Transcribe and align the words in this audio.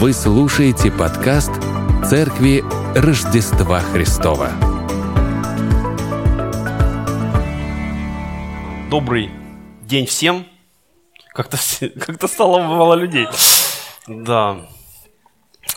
Вы 0.00 0.14
слушаете 0.14 0.90
подкаст 0.90 1.50
Церкви 2.08 2.64
Рождества 2.96 3.80
Христова. 3.80 4.48
Добрый 8.88 9.28
день 9.82 10.06
всем. 10.06 10.46
Как-то 11.34 11.58
как 12.00 12.30
стало 12.30 12.62
мало 12.62 12.94
людей. 12.94 13.28
Да. 14.06 14.62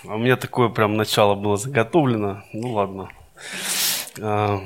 У 0.05 0.18
меня 0.18 0.38
такое 0.38 0.70
прям 0.70 0.96
начало 0.96 1.36
было 1.36 1.58
заготовлено. 1.58 2.44
Ну 2.54 2.71
ладно. 2.71 3.10
А, 4.21 4.62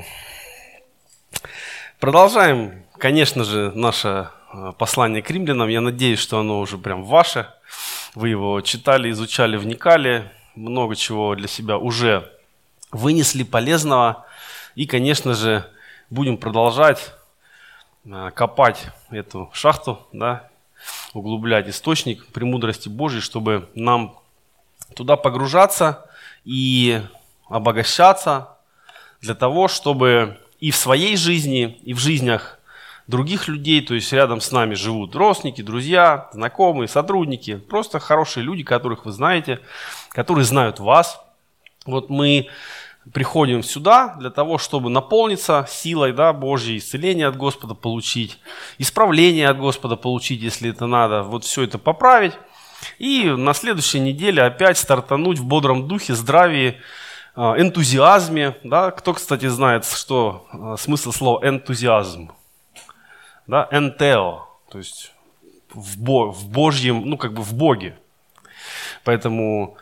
продолжаем, 1.98 2.84
конечно 2.96 3.42
же, 3.42 3.72
наше 3.74 4.30
а, 4.52 4.70
послание 4.70 5.20
к 5.20 5.28
римлянам. 5.28 5.68
Я 5.68 5.80
надеюсь, 5.80 6.20
что 6.20 6.38
оно 6.38 6.60
уже 6.60 6.78
прям 6.78 7.02
ваше. 7.02 7.48
Вы 8.18 8.30
его 8.30 8.60
читали, 8.62 9.12
изучали, 9.12 9.56
вникали. 9.56 10.28
Много 10.56 10.96
чего 10.96 11.36
для 11.36 11.46
себя 11.46 11.78
уже 11.78 12.28
вынесли 12.90 13.44
полезного. 13.44 14.26
И, 14.74 14.86
конечно 14.86 15.34
же, 15.34 15.64
будем 16.10 16.36
продолжать 16.36 17.14
а, 18.10 18.32
копать 18.32 18.86
эту 19.10 19.50
шахту, 19.52 20.04
да, 20.12 20.48
углублять 21.14 21.68
источник 21.68 22.26
премудрости 22.32 22.88
Божьей, 22.88 23.20
чтобы 23.20 23.70
нам 23.76 24.18
туда 24.96 25.14
погружаться 25.16 26.10
и 26.44 27.00
обогащаться, 27.48 28.48
для 29.20 29.36
того, 29.36 29.68
чтобы 29.68 30.40
и 30.58 30.72
в 30.72 30.76
своей 30.76 31.16
жизни, 31.16 31.78
и 31.84 31.94
в 31.94 31.98
жизнях 32.00 32.57
других 33.08 33.48
людей, 33.48 33.80
то 33.80 33.94
есть 33.94 34.12
рядом 34.12 34.40
с 34.40 34.52
нами 34.52 34.74
живут 34.74 35.16
родственники, 35.16 35.62
друзья, 35.62 36.28
знакомые, 36.32 36.86
сотрудники, 36.86 37.56
просто 37.56 37.98
хорошие 37.98 38.44
люди, 38.44 38.62
которых 38.62 39.06
вы 39.06 39.12
знаете, 39.12 39.60
которые 40.10 40.44
знают 40.44 40.78
вас. 40.78 41.20
Вот 41.86 42.10
мы 42.10 42.48
приходим 43.12 43.62
сюда 43.62 44.14
для 44.20 44.28
того, 44.28 44.58
чтобы 44.58 44.90
наполниться 44.90 45.66
силой 45.68 46.12
да, 46.12 46.34
Божьей, 46.34 46.76
исцеление 46.76 47.26
от 47.26 47.36
Господа 47.36 47.74
получить, 47.74 48.38
исправление 48.76 49.48
от 49.48 49.58
Господа 49.58 49.96
получить, 49.96 50.42
если 50.42 50.70
это 50.70 50.86
надо, 50.86 51.22
вот 51.22 51.44
все 51.44 51.62
это 51.62 51.78
поправить. 51.78 52.34
И 52.98 53.24
на 53.24 53.54
следующей 53.54 54.00
неделе 54.00 54.42
опять 54.42 54.76
стартануть 54.76 55.38
в 55.38 55.44
бодром 55.44 55.88
духе, 55.88 56.14
здравии, 56.14 56.76
а, 57.34 57.54
энтузиазме. 57.58 58.56
Да? 58.62 58.90
Кто, 58.90 59.14
кстати, 59.14 59.46
знает, 59.46 59.84
что 59.84 60.46
а, 60.52 60.76
смысл 60.76 61.10
слова 61.10 61.48
энтузиазм? 61.48 62.30
Да? 63.48 63.66
Энтео, 63.72 64.46
то 64.70 64.78
есть 64.78 65.12
в, 65.72 65.98
бо, 65.98 66.30
в 66.30 66.48
Божьем, 66.48 67.02
ну 67.04 67.16
как 67.16 67.32
бы 67.32 67.42
в 67.42 67.54
Боге. 67.54 67.98
Поэтому 69.04 69.76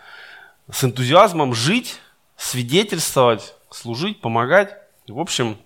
с 0.70 0.84
энтузиазмом 0.84 1.55
жить, 1.55 2.00
свидетельствовать, 2.37 3.55
служить, 3.70 4.20
помогать. 4.20 4.77
В 5.09 5.19
общем, 5.20 5.56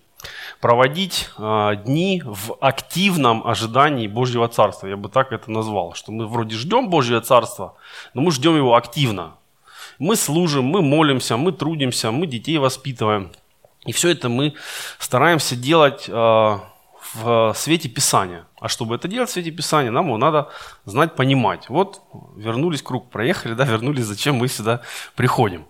проводить 0.61 1.31
э, 1.39 1.73
дни 1.85 2.23
в 2.25 2.57
активном 2.61 3.47
ожидании 3.47 4.07
Божьего 4.07 4.49
Царства. 4.49 4.87
Я 4.87 4.97
бы 4.97 5.09
так 5.09 5.33
это 5.33 5.51
назвал. 5.51 5.95
Что 5.95 6.13
мы 6.13 6.27
вроде 6.27 6.57
ждем 6.57 6.91
Божьего 6.91 7.21
Царства, 7.21 7.75
но 8.15 8.23
мы 8.23 8.33
ждем 8.33 8.57
его 8.57 8.77
активно. 8.77 9.35
Мы 9.99 10.17
служим, 10.17 10.65
мы 10.65 10.83
молимся, 10.83 11.37
мы 11.37 11.53
трудимся, 11.53 12.11
мы 12.11 12.27
детей 12.27 12.59
воспитываем. 12.59 13.33
И 13.85 13.93
все 13.93 14.11
это 14.11 14.29
мы 14.29 14.55
стараемся 14.99 15.57
делать 15.57 16.05
э, 16.09 16.59
в 17.15 17.55
свете 17.57 17.89
Писания. 17.89 18.47
А 18.61 18.69
чтобы 18.69 18.95
это 18.95 19.09
делать 19.09 19.31
в 19.31 19.33
свете 19.33 19.51
Писания, 19.51 19.91
нам 19.91 20.07
его 20.07 20.17
надо 20.17 20.49
знать, 20.85 21.17
понимать. 21.17 21.69
Вот 21.69 22.03
вернулись, 22.37 22.83
круг 22.83 23.11
проехали, 23.11 23.55
да, 23.55 23.65
вернулись, 23.65 24.05
зачем 24.05 24.37
мы 24.37 24.49
сюда 24.49 24.83
приходим. 25.17 25.67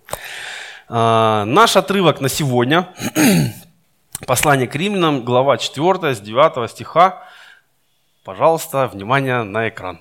Э, 0.88 1.44
наш 1.46 1.77
отрывок 1.77 2.20
на 2.20 2.28
сегодня, 2.28 2.94
послание 4.27 4.68
к 4.68 4.74
римлянам, 4.74 5.24
глава 5.24 5.56
4, 5.56 6.14
с 6.14 6.20
9 6.20 6.70
стиха. 6.70 7.23
Пожалуйста, 8.24 8.89
внимание 8.89 9.42
на 9.42 9.68
экран. 9.68 10.01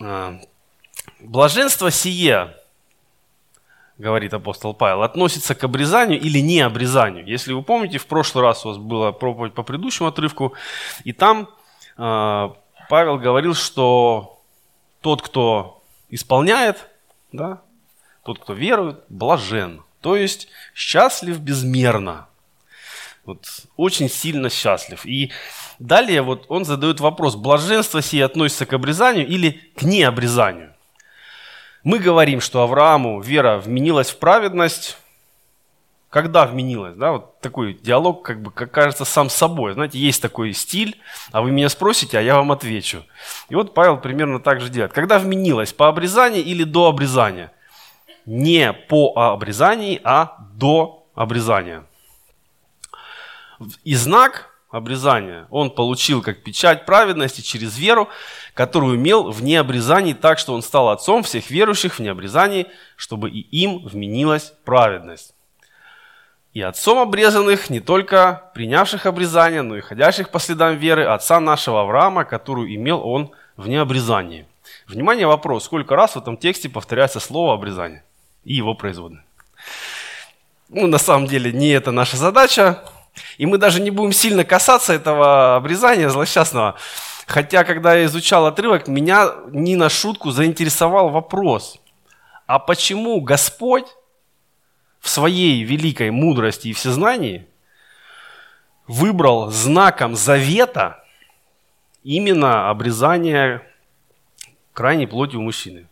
Э, 0.00 0.38
Блаженство 1.20 1.90
сие, 1.90 2.56
говорит 4.00 4.32
апостол 4.34 4.74
Павел, 4.74 5.02
относится 5.02 5.54
к 5.54 5.62
обрезанию 5.62 6.18
или 6.18 6.40
не 6.40 6.60
обрезанию. 6.60 7.26
Если 7.26 7.52
вы 7.52 7.62
помните, 7.62 7.98
в 7.98 8.06
прошлый 8.06 8.42
раз 8.42 8.64
у 8.64 8.70
вас 8.70 8.78
была 8.78 9.12
проповедь 9.12 9.54
по 9.54 9.62
предыдущему 9.62 10.08
отрывку, 10.08 10.54
и 11.04 11.12
там 11.12 11.48
э, 11.96 12.48
Павел 12.88 13.18
говорил, 13.18 13.54
что 13.54 14.40
тот, 15.00 15.22
кто 15.22 15.82
исполняет, 16.08 16.88
да, 17.30 17.62
тот, 18.24 18.38
кто 18.38 18.54
верует, 18.54 19.04
блажен, 19.08 19.82
то 20.00 20.16
есть 20.16 20.48
счастлив 20.74 21.38
безмерно. 21.38 22.26
Вот, 23.26 23.44
очень 23.76 24.08
сильно 24.08 24.48
счастлив. 24.48 25.04
И 25.04 25.30
далее 25.78 26.22
вот 26.22 26.46
он 26.48 26.64
задает 26.64 27.00
вопрос, 27.00 27.36
блаженство 27.36 28.00
сие 28.00 28.24
относится 28.24 28.64
к 28.64 28.72
обрезанию 28.72 29.28
или 29.28 29.60
к 29.76 29.82
необрезанию? 29.82 30.69
Мы 31.82 31.98
говорим, 31.98 32.40
что 32.40 32.62
Аврааму 32.62 33.20
вера 33.20 33.58
вменилась 33.58 34.10
в 34.10 34.18
праведность. 34.18 34.98
Когда 36.10 36.44
вменилась? 36.44 36.96
Да, 36.96 37.12
вот 37.12 37.40
такой 37.40 37.74
диалог, 37.74 38.22
как 38.22 38.42
бы, 38.42 38.50
как 38.50 38.70
кажется, 38.72 39.04
сам 39.04 39.30
собой. 39.30 39.74
Знаете, 39.74 39.98
есть 39.98 40.20
такой 40.20 40.52
стиль, 40.52 41.00
а 41.30 41.40
вы 41.40 41.52
меня 41.52 41.68
спросите, 41.68 42.18
а 42.18 42.20
я 42.20 42.36
вам 42.36 42.50
отвечу. 42.52 43.04
И 43.48 43.54
вот 43.54 43.74
Павел 43.74 43.96
примерно 43.96 44.40
так 44.40 44.60
же 44.60 44.68
делает. 44.68 44.92
Когда 44.92 45.18
вменилась? 45.18 45.72
По 45.72 45.88
обрезанию 45.88 46.44
или 46.44 46.64
до 46.64 46.88
обрезания? 46.88 47.52
Не 48.26 48.72
по 48.72 49.12
обрезании, 49.32 50.00
а 50.04 50.36
до 50.54 51.06
обрезания. 51.14 51.84
И 53.84 53.94
знак 53.94 54.50
обрезания 54.70 55.46
он 55.50 55.70
получил 55.70 56.22
как 56.22 56.42
печать 56.42 56.86
праведности 56.86 57.40
через 57.40 57.78
веру, 57.78 58.08
которую 58.60 58.98
имел 58.98 59.30
в 59.30 59.42
необрезании 59.42 60.12
так, 60.12 60.38
что 60.38 60.52
он 60.52 60.60
стал 60.60 60.90
отцом 60.90 61.22
всех 61.22 61.50
верующих 61.50 61.94
в 61.94 62.00
необрезании, 62.00 62.66
чтобы 62.94 63.30
и 63.30 63.40
им 63.40 63.78
вменилась 63.86 64.52
праведность. 64.66 65.34
И 66.52 66.60
отцом 66.60 66.98
обрезанных 66.98 67.70
не 67.70 67.80
только 67.80 68.50
принявших 68.52 69.06
обрезание, 69.06 69.62
но 69.62 69.78
и 69.78 69.80
ходящих 69.80 70.28
по 70.28 70.38
следам 70.38 70.76
веры 70.76 71.06
отца 71.06 71.40
нашего 71.40 71.80
Авраама, 71.80 72.26
которую 72.26 72.74
имел 72.74 73.00
он 73.02 73.30
в 73.56 73.66
необрезании. 73.66 74.46
Внимание, 74.86 75.26
вопрос, 75.26 75.64
сколько 75.64 75.96
раз 75.96 76.10
в 76.14 76.18
этом 76.18 76.36
тексте 76.36 76.68
повторяется 76.68 77.18
слово 77.18 77.54
обрезание 77.54 78.04
и 78.44 78.52
его 78.52 78.74
производные. 78.74 79.24
Ну, 80.68 80.86
на 80.86 80.98
самом 80.98 81.28
деле, 81.28 81.50
не 81.50 81.70
это 81.70 81.92
наша 81.92 82.18
задача, 82.18 82.84
и 83.38 83.46
мы 83.46 83.58
даже 83.58 83.80
не 83.80 83.90
будем 83.90 84.12
сильно 84.12 84.44
касаться 84.44 84.92
этого 84.92 85.56
обрезания 85.56 86.08
злосчастного. 86.08 86.76
Хотя, 87.26 87.64
когда 87.64 87.94
я 87.94 88.06
изучал 88.06 88.46
отрывок, 88.46 88.88
меня 88.88 89.32
не 89.50 89.76
на 89.76 89.88
шутку 89.88 90.30
заинтересовал 90.30 91.10
вопрос. 91.10 91.78
А 92.46 92.58
почему 92.58 93.20
Господь 93.20 93.86
в 94.98 95.08
своей 95.08 95.62
великой 95.62 96.10
мудрости 96.10 96.68
и 96.68 96.72
всезнании 96.72 97.46
выбрал 98.88 99.50
знаком 99.50 100.16
завета 100.16 101.04
именно 102.02 102.70
обрезание 102.70 103.62
крайней 104.72 105.06
плоти 105.06 105.36
у 105.36 105.42
мужчины? 105.42 105.86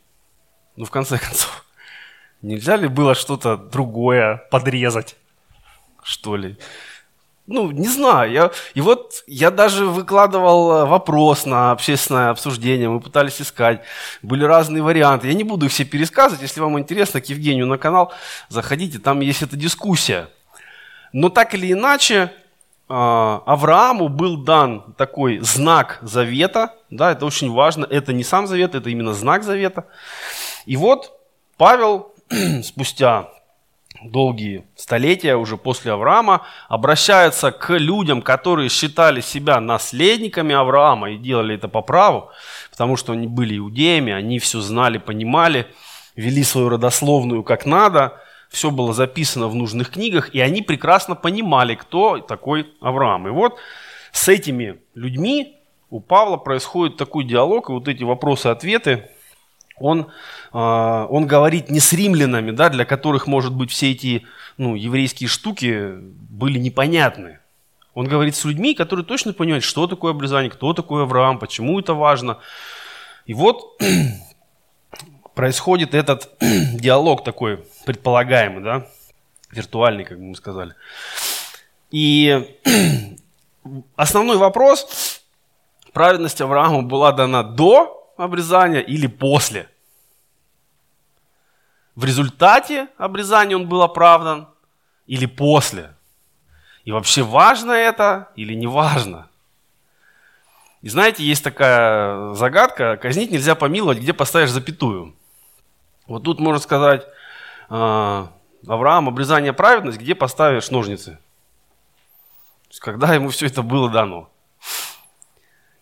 Ну, 0.74 0.84
в 0.84 0.90
конце 0.90 1.18
концов, 1.18 1.64
нельзя 2.42 2.76
ли 2.76 2.88
было 2.88 3.14
что-то 3.14 3.56
другое 3.56 4.44
подрезать, 4.50 5.16
что 6.02 6.36
ли? 6.36 6.56
Ну, 7.48 7.70
не 7.70 7.88
знаю. 7.88 8.30
Я, 8.30 8.50
и 8.74 8.80
вот 8.82 9.24
я 9.26 9.50
даже 9.50 9.86
выкладывал 9.86 10.70
э, 10.70 10.84
вопрос 10.84 11.46
на 11.46 11.72
общественное 11.72 12.28
обсуждение, 12.28 12.90
мы 12.90 13.00
пытались 13.00 13.40
искать, 13.40 13.80
были 14.22 14.44
разные 14.44 14.82
варианты. 14.82 15.28
Я 15.28 15.34
не 15.34 15.44
буду 15.44 15.66
их 15.66 15.72
все 15.72 15.84
пересказывать, 15.84 16.42
если 16.42 16.60
вам 16.60 16.78
интересно, 16.78 17.22
к 17.22 17.26
Евгению 17.26 17.66
на 17.66 17.78
канал 17.78 18.12
заходите, 18.50 18.98
там 18.98 19.20
есть 19.20 19.42
эта 19.42 19.56
дискуссия. 19.56 20.28
Но 21.14 21.30
так 21.30 21.54
или 21.54 21.72
иначе, 21.72 22.14
э, 22.14 22.28
Аврааму 22.88 24.08
был 24.08 24.36
дан 24.36 24.94
такой 24.98 25.38
знак 25.38 26.00
завета, 26.02 26.74
да, 26.90 27.12
это 27.12 27.24
очень 27.24 27.50
важно, 27.50 27.86
это 27.88 28.12
не 28.12 28.24
сам 28.24 28.46
завет, 28.46 28.74
это 28.74 28.90
именно 28.90 29.14
знак 29.14 29.42
завета. 29.42 29.86
И 30.66 30.76
вот 30.76 31.18
Павел 31.56 32.12
спустя 32.62 33.30
долгие 34.02 34.64
столетия 34.76 35.36
уже 35.36 35.56
после 35.56 35.92
Авраама, 35.92 36.46
обращаются 36.68 37.50
к 37.50 37.76
людям, 37.76 38.22
которые 38.22 38.68
считали 38.68 39.20
себя 39.20 39.60
наследниками 39.60 40.54
Авраама 40.54 41.10
и 41.10 41.18
делали 41.18 41.54
это 41.54 41.68
по 41.68 41.82
праву, 41.82 42.30
потому 42.70 42.96
что 42.96 43.12
они 43.12 43.26
были 43.26 43.58
иудеями, 43.58 44.12
они 44.12 44.38
все 44.38 44.60
знали, 44.60 44.98
понимали, 44.98 45.66
вели 46.16 46.42
свою 46.42 46.68
родословную 46.68 47.42
как 47.42 47.66
надо, 47.66 48.20
все 48.48 48.70
было 48.70 48.92
записано 48.92 49.48
в 49.48 49.54
нужных 49.54 49.90
книгах, 49.90 50.34
и 50.34 50.40
они 50.40 50.62
прекрасно 50.62 51.14
понимали, 51.14 51.74
кто 51.74 52.18
такой 52.18 52.72
Авраам. 52.80 53.28
И 53.28 53.30
вот 53.30 53.58
с 54.12 54.28
этими 54.28 54.80
людьми 54.94 55.56
у 55.90 56.00
Павла 56.00 56.36
происходит 56.36 56.96
такой 56.96 57.24
диалог, 57.24 57.68
и 57.68 57.72
вот 57.72 57.88
эти 57.88 58.04
вопросы-ответы 58.04 59.10
он, 59.80 60.08
а, 60.52 61.06
он 61.10 61.26
говорит 61.26 61.70
не 61.70 61.80
с 61.80 61.92
римлянами, 61.92 62.50
да, 62.50 62.68
для 62.68 62.84
которых, 62.84 63.26
может 63.26 63.54
быть, 63.54 63.70
все 63.70 63.92
эти 63.92 64.26
ну, 64.56 64.74
еврейские 64.74 65.28
штуки 65.28 65.94
были 65.98 66.58
непонятны. 66.58 67.38
Он 67.94 68.06
говорит 68.06 68.36
с 68.36 68.44
людьми, 68.44 68.74
которые 68.74 69.04
точно 69.04 69.32
понимают, 69.32 69.64
что 69.64 69.86
такое 69.86 70.12
обрезание, 70.12 70.50
кто 70.50 70.72
такой 70.72 71.02
Авраам, 71.02 71.38
почему 71.38 71.80
это 71.80 71.94
важно. 71.94 72.38
И 73.26 73.34
вот 73.34 73.80
происходит 75.34 75.94
этот 75.94 76.30
диалог 76.40 77.24
такой 77.24 77.64
предполагаемый, 77.84 78.62
да, 78.62 78.86
виртуальный, 79.50 80.04
как 80.04 80.18
бы 80.18 80.24
мы 80.24 80.36
сказали. 80.36 80.74
И 81.90 82.56
основной 83.96 84.36
вопрос, 84.36 85.22
праведность 85.92 86.40
Авраама 86.40 86.82
была 86.82 87.12
дана 87.12 87.42
до 87.42 87.97
обрезания 88.18 88.80
или 88.80 89.06
после. 89.06 89.68
В 91.94 92.04
результате 92.04 92.88
обрезания 92.98 93.56
он 93.56 93.68
был 93.68 93.82
оправдан 93.82 94.48
или 95.06 95.26
после. 95.26 95.94
И 96.84 96.92
вообще 96.92 97.22
важно 97.22 97.72
это 97.72 98.30
или 98.36 98.54
не 98.54 98.66
важно. 98.66 99.28
И 100.80 100.88
знаете, 100.88 101.24
есть 101.24 101.42
такая 101.42 102.34
загадка, 102.34 102.96
казнить 102.96 103.30
нельзя 103.30 103.54
помиловать, 103.54 103.98
где 103.98 104.12
поставишь 104.12 104.50
запятую. 104.50 105.14
Вот 106.06 106.22
тут 106.22 106.38
можно 106.38 106.60
сказать, 106.60 107.06
а, 107.68 108.32
Авраам, 108.66 109.08
обрезание 109.08 109.52
праведность, 109.52 109.98
где 109.98 110.14
поставишь 110.14 110.70
ножницы? 110.70 111.18
когда 112.80 113.12
ему 113.12 113.30
все 113.30 113.46
это 113.46 113.62
было 113.62 113.90
дано. 113.90 114.30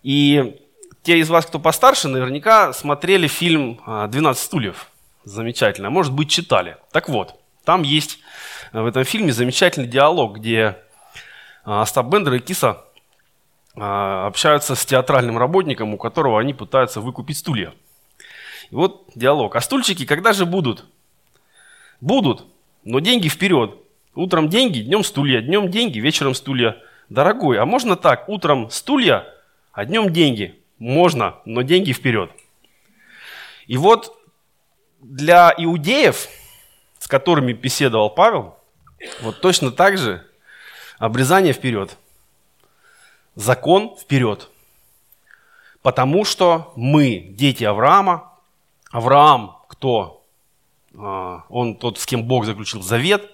И 0.01 0.66
те 1.07 1.19
из 1.19 1.29
вас, 1.29 1.45
кто 1.45 1.57
постарше, 1.57 2.09
наверняка 2.09 2.73
смотрели 2.73 3.27
фильм 3.27 3.79
«12 3.87 4.33
стульев». 4.33 4.91
Замечательно. 5.23 5.89
Может 5.89 6.11
быть, 6.11 6.29
читали. 6.29 6.75
Так 6.91 7.07
вот, 7.07 7.39
там 7.63 7.83
есть 7.83 8.19
в 8.73 8.85
этом 8.85 9.05
фильме 9.05 9.31
замечательный 9.31 9.87
диалог, 9.87 10.35
где 10.35 10.77
а, 11.63 11.83
Остап 11.83 12.07
Бендер 12.07 12.33
и 12.33 12.39
Киса 12.39 12.83
а, 13.77 14.27
общаются 14.27 14.75
с 14.75 14.85
театральным 14.85 15.37
работником, 15.37 15.93
у 15.93 15.97
которого 15.97 16.41
они 16.41 16.53
пытаются 16.53 16.99
выкупить 16.99 17.37
стулья. 17.37 17.73
И 18.69 18.75
вот 18.75 19.09
диалог. 19.15 19.55
А 19.55 19.61
стульчики 19.61 20.05
когда 20.05 20.33
же 20.33 20.45
будут? 20.45 20.83
Будут, 22.01 22.47
но 22.83 22.99
деньги 22.99 23.29
вперед. 23.29 23.77
Утром 24.13 24.49
деньги, 24.49 24.79
днем 24.79 25.05
стулья, 25.05 25.39
днем 25.39 25.71
деньги, 25.71 25.99
вечером 25.99 26.35
стулья. 26.35 26.75
Дорогой, 27.07 27.59
а 27.59 27.65
можно 27.65 27.95
так, 27.95 28.27
утром 28.27 28.69
стулья, 28.69 29.23
а 29.71 29.85
днем 29.85 30.11
деньги? 30.11 30.61
Можно, 30.79 31.35
но 31.45 31.61
деньги 31.61 31.91
вперед. 31.91 32.31
И 33.65 33.77
вот 33.77 34.17
для 35.01 35.53
иудеев, 35.57 36.27
с 36.99 37.07
которыми 37.07 37.53
беседовал 37.53 38.09
Павел, 38.09 38.57
вот 39.21 39.41
точно 39.41 39.71
так 39.71 39.97
же 39.97 40.25
обрезание 40.97 41.53
вперед, 41.53 41.97
закон 43.35 43.95
вперед. 43.97 44.49
Потому 45.81 46.25
что 46.25 46.73
мы 46.75 47.19
дети 47.19 47.63
Авраама. 47.63 48.33
Авраам 48.91 49.57
кто? 49.69 50.25
А, 50.97 51.43
он 51.49 51.75
тот, 51.75 51.99
с 51.99 52.05
кем 52.05 52.23
Бог 52.23 52.45
заключил 52.45 52.81
завет. 52.81 53.29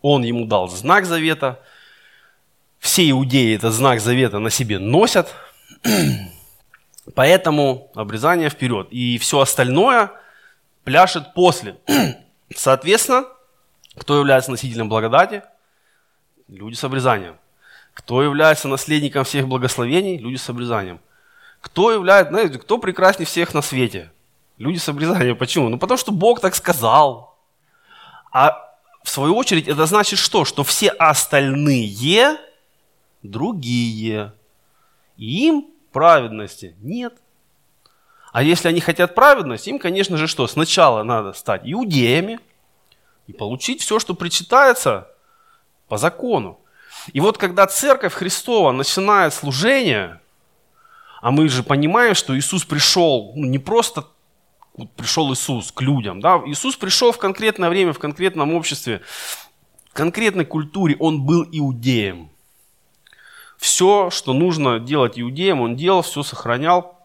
Он 0.00 0.22
ему 0.22 0.46
дал 0.46 0.68
знак 0.68 1.04
завета. 1.04 1.62
Все 2.78 3.08
иудеи 3.10 3.56
этот 3.56 3.72
знак 3.72 4.00
завета 4.00 4.38
на 4.38 4.50
себе 4.50 4.78
носят. 4.78 5.34
Поэтому 7.14 7.90
обрезание 7.94 8.50
вперед. 8.50 8.88
И 8.90 9.18
все 9.18 9.40
остальное 9.40 10.10
пляшет 10.84 11.34
после. 11.34 11.76
Соответственно, 12.54 13.26
кто 13.96 14.18
является 14.18 14.50
носителем 14.50 14.88
благодати? 14.88 15.42
Люди 16.48 16.74
с 16.74 16.84
обрезанием. 16.84 17.36
Кто 17.94 18.22
является 18.22 18.68
наследником 18.68 19.24
всех 19.24 19.48
благословений? 19.48 20.18
Люди 20.18 20.36
с 20.36 20.48
обрезанием. 20.48 21.00
Кто 21.60 21.90
является, 21.90 22.32
знаете, 22.32 22.58
кто 22.58 22.78
прекраснее 22.78 23.26
всех 23.26 23.54
на 23.54 23.62
свете? 23.62 24.12
Люди 24.56 24.78
с 24.78 24.88
обрезанием. 24.88 25.36
Почему? 25.36 25.68
Ну 25.68 25.78
потому 25.78 25.98
что 25.98 26.12
Бог 26.12 26.40
так 26.40 26.54
сказал. 26.54 27.36
А 28.32 28.68
в 29.02 29.10
свою 29.10 29.36
очередь, 29.36 29.68
это 29.68 29.86
значит 29.86 30.18
что? 30.18 30.44
Что 30.44 30.64
все 30.64 30.88
остальные 30.90 32.38
другие. 33.22 34.32
И 35.16 35.48
им 35.48 35.66
праведности 35.90 36.76
нет. 36.80 37.14
А 38.32 38.42
если 38.42 38.68
они 38.68 38.80
хотят 38.80 39.14
праведности, 39.14 39.70
им, 39.70 39.78
конечно 39.78 40.16
же, 40.16 40.26
что? 40.26 40.46
Сначала 40.46 41.02
надо 41.02 41.32
стать 41.32 41.62
иудеями 41.64 42.40
и 43.26 43.32
получить 43.32 43.80
все, 43.80 43.98
что 43.98 44.14
причитается 44.14 45.08
по 45.88 45.96
закону. 45.96 46.60
И 47.12 47.20
вот 47.20 47.38
когда 47.38 47.66
Церковь 47.66 48.12
Христова 48.12 48.72
начинает 48.72 49.32
служение, 49.32 50.20
а 51.20 51.30
мы 51.30 51.48
же 51.48 51.62
понимаем, 51.62 52.14
что 52.14 52.36
Иисус 52.38 52.64
пришел 52.64 53.32
ну, 53.34 53.46
не 53.46 53.58
просто 53.58 54.04
вот 54.78 54.92
пришел 54.92 55.32
Иисус 55.32 55.72
к 55.72 55.82
людям. 55.82 56.20
Да? 56.20 56.40
Иисус 56.46 56.76
пришел 56.76 57.10
в 57.10 57.18
конкретное 57.18 57.68
время, 57.68 57.92
в 57.92 57.98
конкретном 57.98 58.54
обществе, 58.54 59.02
в 59.90 59.92
конкретной 59.92 60.44
культуре. 60.44 60.96
Он 61.00 61.22
был 61.22 61.44
иудеем. 61.50 62.30
Все, 63.58 64.08
что 64.10 64.32
нужно 64.32 64.78
делать 64.78 65.18
иудеям, 65.20 65.60
он 65.60 65.76
делал, 65.76 66.02
все 66.02 66.22
сохранял. 66.22 66.96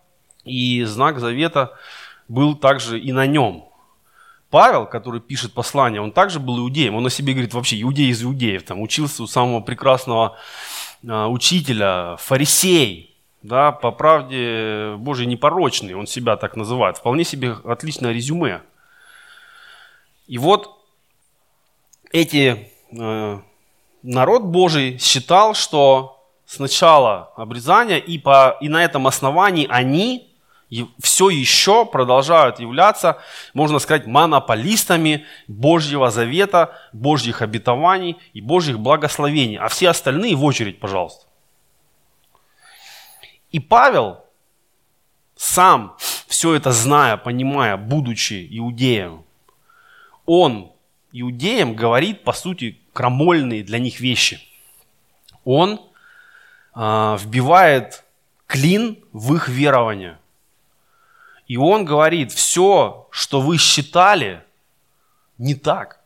И 0.45 0.83
знак 0.83 1.19
завета 1.19 1.73
был 2.27 2.55
также 2.55 2.99
и 2.99 3.11
на 3.11 3.25
нем. 3.25 3.65
Павел, 4.49 4.85
который 4.85 5.19
пишет 5.19 5.53
послание, 5.53 5.99
он 5.99 6.11
также 6.11 6.39
был 6.39 6.59
иудеем. 6.59 6.95
Он 6.95 7.05
о 7.05 7.09
себе 7.09 7.33
говорит 7.33 7.53
вообще 7.53 7.81
иудей 7.81 8.09
из 8.09 8.23
иудеев. 8.23 8.63
Там 8.63 8.81
учился 8.81 9.23
у 9.23 9.27
самого 9.27 9.61
прекрасного 9.61 10.37
а, 11.07 11.27
учителя, 11.27 12.15
фарисей 12.17 13.13
да, 13.43 13.73
по 13.73 13.91
правде 13.91 14.95
Божьей 14.97 15.27
непорочный, 15.27 15.93
он 15.93 16.07
себя 16.07 16.37
так 16.37 16.55
называет. 16.55 16.97
Вполне 16.97 17.25
себе 17.25 17.55
отличное 17.65 18.13
резюме. 18.13 18.61
И 20.27 20.37
вот 20.37 20.79
эти, 22.11 22.71
э, 22.97 23.39
народ 24.01 24.43
Божий 24.43 24.97
считал, 24.97 25.53
что 25.53 26.12
сначала 26.53 27.31
обрезание, 27.35 27.99
и, 27.99 28.17
по, 28.19 28.57
и 28.61 28.69
на 28.69 28.83
этом 28.83 29.07
основании 29.07 29.67
они 29.69 30.29
все 31.01 31.29
еще 31.29 31.85
продолжают 31.85 32.59
являться, 32.59 33.17
можно 33.53 33.79
сказать, 33.79 34.07
монополистами 34.07 35.25
Божьего 35.47 36.09
завета, 36.09 36.75
Божьих 36.93 37.41
обетований 37.41 38.17
и 38.33 38.41
Божьих 38.41 38.79
благословений. 38.79 39.57
А 39.57 39.67
все 39.67 39.89
остальные 39.89 40.35
в 40.35 40.43
очередь, 40.43 40.79
пожалуйста. 40.79 41.25
И 43.51 43.59
Павел, 43.59 44.25
сам 45.35 45.95
все 46.27 46.55
это 46.55 46.71
зная, 46.71 47.17
понимая, 47.17 47.77
будучи 47.77 48.47
иудеем, 48.49 49.25
он 50.25 50.71
иудеям 51.11 51.75
говорит, 51.75 52.23
по 52.23 52.33
сути, 52.33 52.79
крамольные 52.93 53.63
для 53.63 53.77
них 53.77 53.99
вещи. 53.99 54.39
Он 55.45 55.79
вбивает 56.75 58.03
клин 58.47 58.97
в 59.11 59.35
их 59.35 59.47
верование. 59.47 60.17
И 61.47 61.57
он 61.57 61.85
говорит, 61.85 62.31
все, 62.31 63.07
что 63.11 63.41
вы 63.41 63.57
считали, 63.57 64.43
не 65.37 65.55
так. 65.55 65.99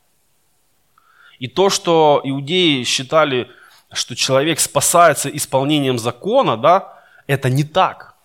И 1.39 1.47
то, 1.47 1.69
что 1.69 2.21
иудеи 2.23 2.83
считали, 2.83 3.49
что 3.91 4.15
человек 4.15 4.59
спасается 4.59 5.29
исполнением 5.29 5.99
закона, 5.99 6.57
да, 6.57 7.01
это 7.27 7.49
не 7.49 7.63
так. 7.63 8.15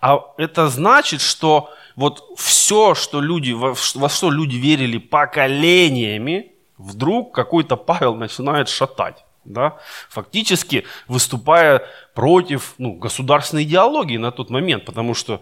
А 0.00 0.18
это 0.36 0.68
значит, 0.68 1.20
что 1.20 1.70
вот 1.94 2.24
все, 2.36 2.94
что 2.94 3.20
люди, 3.20 3.52
во 3.52 3.74
что 4.08 4.30
люди 4.30 4.56
верили 4.56 4.98
поколениями, 4.98 6.52
вдруг 6.76 7.32
какой-то 7.32 7.76
Павел 7.76 8.16
начинает 8.16 8.68
шатать. 8.68 9.24
Да? 9.44 9.78
Фактически 10.08 10.84
выступая 11.08 11.82
против 12.14 12.74
ну, 12.78 12.94
государственной 12.94 13.64
идеологии 13.64 14.16
на 14.16 14.30
тот 14.30 14.50
момент, 14.50 14.84
потому 14.84 15.14
что 15.14 15.40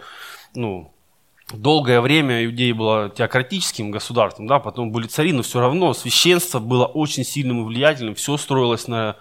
ну, 0.55 0.93
долгое 1.53 2.01
время 2.01 2.45
Иудея 2.45 2.75
была 2.75 3.09
теократическим 3.09 3.91
государством, 3.91 4.47
да, 4.47 4.59
потом 4.59 4.91
были 4.91 5.07
цари, 5.07 5.33
но 5.33 5.43
все 5.43 5.61
равно 5.61 5.93
священство 5.95 6.59
было 6.59 6.87
очень 6.87 7.25
сильным 7.25 7.63
и 7.63 7.65
влиятельным, 7.65 8.15
все 8.15 8.37
строилось 8.37 8.89
на 8.89 9.17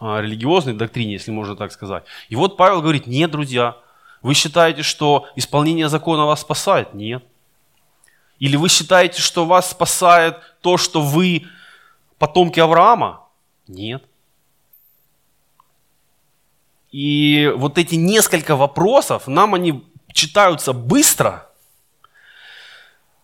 а, 0.00 0.20
религиозной 0.20 0.74
доктрине, 0.74 1.14
если 1.14 1.30
можно 1.30 1.56
так 1.56 1.72
сказать. 1.72 2.04
И 2.28 2.36
вот 2.36 2.56
Павел 2.56 2.80
говорит, 2.80 3.06
нет, 3.06 3.30
друзья, 3.30 3.76
вы 4.22 4.34
считаете, 4.34 4.82
что 4.82 5.26
исполнение 5.36 5.88
закона 5.88 6.26
вас 6.26 6.40
спасает? 6.40 6.94
Нет. 6.94 7.24
Или 8.38 8.56
вы 8.56 8.68
считаете, 8.68 9.20
что 9.20 9.44
вас 9.44 9.70
спасает 9.70 10.36
то, 10.62 10.76
что 10.76 11.00
вы 11.00 11.46
потомки 12.18 12.60
Авраама? 12.60 13.28
Нет. 13.66 14.04
И 16.92 17.52
вот 17.56 17.78
эти 17.78 17.96
несколько 17.96 18.54
вопросов, 18.54 19.26
нам 19.26 19.54
они 19.54 19.84
читаются 20.12 20.72
быстро– 20.72 21.48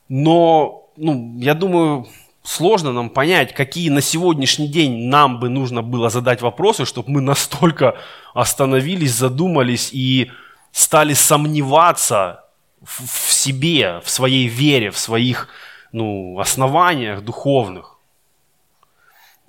Но, 0.08 0.90
ну, 0.96 1.38
я 1.38 1.54
думаю, 1.54 2.08
сложно 2.42 2.92
нам 2.92 3.10
понять, 3.10 3.54
какие 3.54 3.90
на 3.90 4.00
сегодняшний 4.00 4.68
день 4.68 5.08
нам 5.08 5.38
бы 5.38 5.48
нужно 5.48 5.82
было 5.82 6.08
задать 6.08 6.40
вопросы, 6.40 6.86
чтобы 6.86 7.10
мы 7.10 7.20
настолько 7.20 7.96
остановились, 8.34 9.12
задумались 9.12 9.90
и 9.92 10.30
стали 10.72 11.12
сомневаться 11.12 12.44
в, 12.80 13.28
в 13.28 13.32
себе, 13.32 14.00
в 14.02 14.08
своей 14.08 14.48
вере, 14.48 14.90
в 14.90 14.98
своих 14.98 15.48
ну, 15.92 16.38
основаниях 16.38 17.22
духовных. 17.22 17.98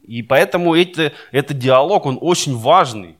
И 0.05 0.23
поэтому 0.23 0.75
это, 0.75 1.13
этот 1.31 1.57
диалог, 1.59 2.05
он 2.05 2.17
очень 2.19 2.57
важный. 2.57 3.18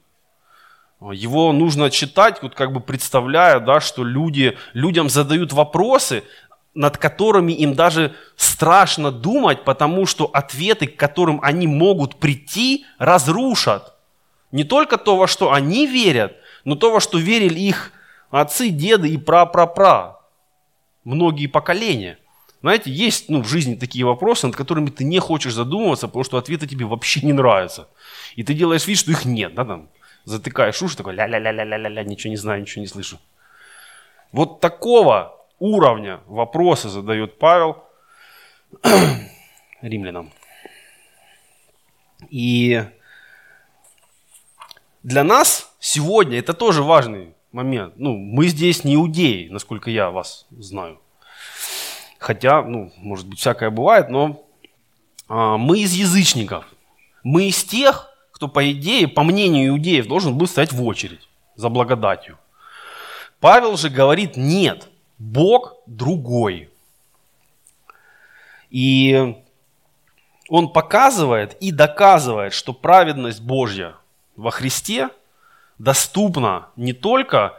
Его 1.02 1.54
нужно 1.54 1.90
читать, 1.90 2.42
вот 2.42 2.56
как 2.56 2.74
бы 2.74 2.82
представляя, 2.82 3.60
да, 3.60 3.80
что 3.80 4.04
люди, 4.04 4.58
людям 4.74 5.10
задают 5.10 5.54
вопросы, 5.54 6.24
над 6.76 6.98
которыми 6.98 7.54
им 7.54 7.74
даже 7.74 8.14
страшно 8.36 9.12
думать, 9.12 9.64
потому 9.64 10.06
что 10.06 10.26
ответы, 10.26 10.88
к 10.88 10.98
которым 10.98 11.40
они 11.42 11.68
могут 11.68 12.18
прийти, 12.18 12.86
разрушат 12.98 13.94
не 14.52 14.64
только 14.64 14.98
то, 14.98 15.16
во 15.16 15.28
что 15.28 15.54
они 15.54 15.86
верят, 15.86 16.36
но 16.64 16.76
то, 16.76 16.92
во 16.92 17.00
что 17.00 17.18
верили 17.18 17.60
их 17.60 17.92
отцы, 18.32 18.70
деды 18.70 19.10
и 19.10 19.18
пра-пра-пра. 19.18 20.20
Многие 21.04 21.48
поколения. 21.48 22.18
Знаете, 22.62 22.92
есть 22.92 23.30
ну, 23.30 23.42
в 23.42 23.48
жизни 23.48 23.76
такие 23.76 24.06
вопросы, 24.06 24.48
над 24.48 24.56
которыми 24.56 24.90
ты 24.90 25.06
не 25.06 25.20
хочешь 25.20 25.54
задумываться, 25.54 26.08
потому 26.08 26.26
что 26.26 26.38
ответы 26.38 26.68
тебе 26.68 26.86
вообще 26.86 27.22
не 27.22 27.32
нравятся. 27.32 27.88
И 28.36 28.44
ты 28.44 28.54
делаешь 28.54 28.86
вид, 28.86 28.98
что 28.98 29.12
их 29.12 29.24
нет, 29.24 29.54
да, 29.56 29.64
там, 29.64 29.90
затыкаешь 30.30 30.82
уши, 30.82 30.96
такой 30.96 31.16
ля-ля-ля-ля-ля-ля, 31.16 32.04
ничего 32.04 32.30
не 32.32 32.38
знаю, 32.38 32.62
ничего 32.62 32.82
не 32.82 32.88
слышу. 32.88 33.20
Вот 34.32 34.60
такого 34.60 35.36
уровня 35.58 36.22
вопросы 36.28 36.90
задает 36.90 37.40
Павел 37.40 37.84
римлянам. 39.82 40.32
И 42.30 42.84
для 45.04 45.24
нас 45.24 45.74
сегодня 45.80 46.38
это 46.38 46.54
тоже 46.54 46.84
важный 46.84 47.34
момент. 47.52 47.96
Ну, 47.98 48.16
мы 48.18 48.48
здесь 48.48 48.84
не 48.84 48.96
иудеи, 48.96 49.48
насколько 49.50 49.90
я 49.90 50.12
вас 50.12 50.46
знаю. 50.52 51.00
Хотя, 52.20 52.62
ну, 52.62 52.92
может 52.98 53.28
быть, 53.28 53.40
всякое 53.40 53.70
бывает, 53.70 54.10
но 54.10 54.46
а, 55.28 55.58
мы 55.58 55.80
из 55.80 55.94
язычников. 55.94 56.66
Мы 57.24 57.48
из 57.48 57.64
тех, 57.64 58.10
кто, 58.40 58.48
по 58.48 58.72
идее, 58.72 59.10
по 59.10 59.24
мнению 59.24 59.68
иудеев, 59.68 60.08
должен 60.08 60.38
был 60.38 60.48
стоять 60.48 60.72
в 60.72 60.82
очередь 60.86 61.28
за 61.58 61.68
благодатью. 61.68 62.38
Павел 63.42 63.76
же 63.76 63.90
говорит, 63.90 64.38
нет, 64.38 64.88
Бог 65.18 65.76
другой. 65.86 66.70
И 68.70 69.36
он 70.48 70.72
показывает 70.72 71.58
и 71.60 71.72
доказывает, 71.74 72.54
что 72.54 72.72
праведность 72.72 73.42
Божья 73.42 73.96
во 74.38 74.52
Христе 74.52 75.10
доступна 75.78 76.70
не 76.78 76.94
только 76.94 77.56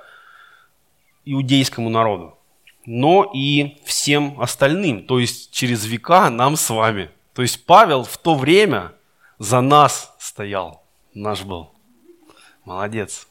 иудейскому 1.26 1.90
народу, 1.90 2.38
но 2.86 3.30
и 3.34 3.76
всем 3.84 4.40
остальным, 4.40 5.04
то 5.04 5.18
есть 5.18 5.50
через 5.50 5.84
века 5.84 6.30
нам 6.30 6.56
с 6.56 6.70
вами. 6.70 7.10
То 7.34 7.42
есть 7.42 7.66
Павел 7.66 8.04
в 8.04 8.16
то 8.16 8.34
время 8.34 8.92
за 9.38 9.60
нас 9.60 10.09
стоял, 10.20 10.84
наш 11.14 11.42
был. 11.42 11.70
Молодец, 12.64 13.26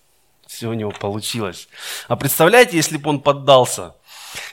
все 0.47 0.67
у 0.67 0.73
него 0.73 0.91
получилось. 0.91 1.69
А 2.07 2.15
представляете, 2.15 2.75
если 2.77 2.97
бы 2.97 3.11
он 3.11 3.21
поддался, 3.21 3.95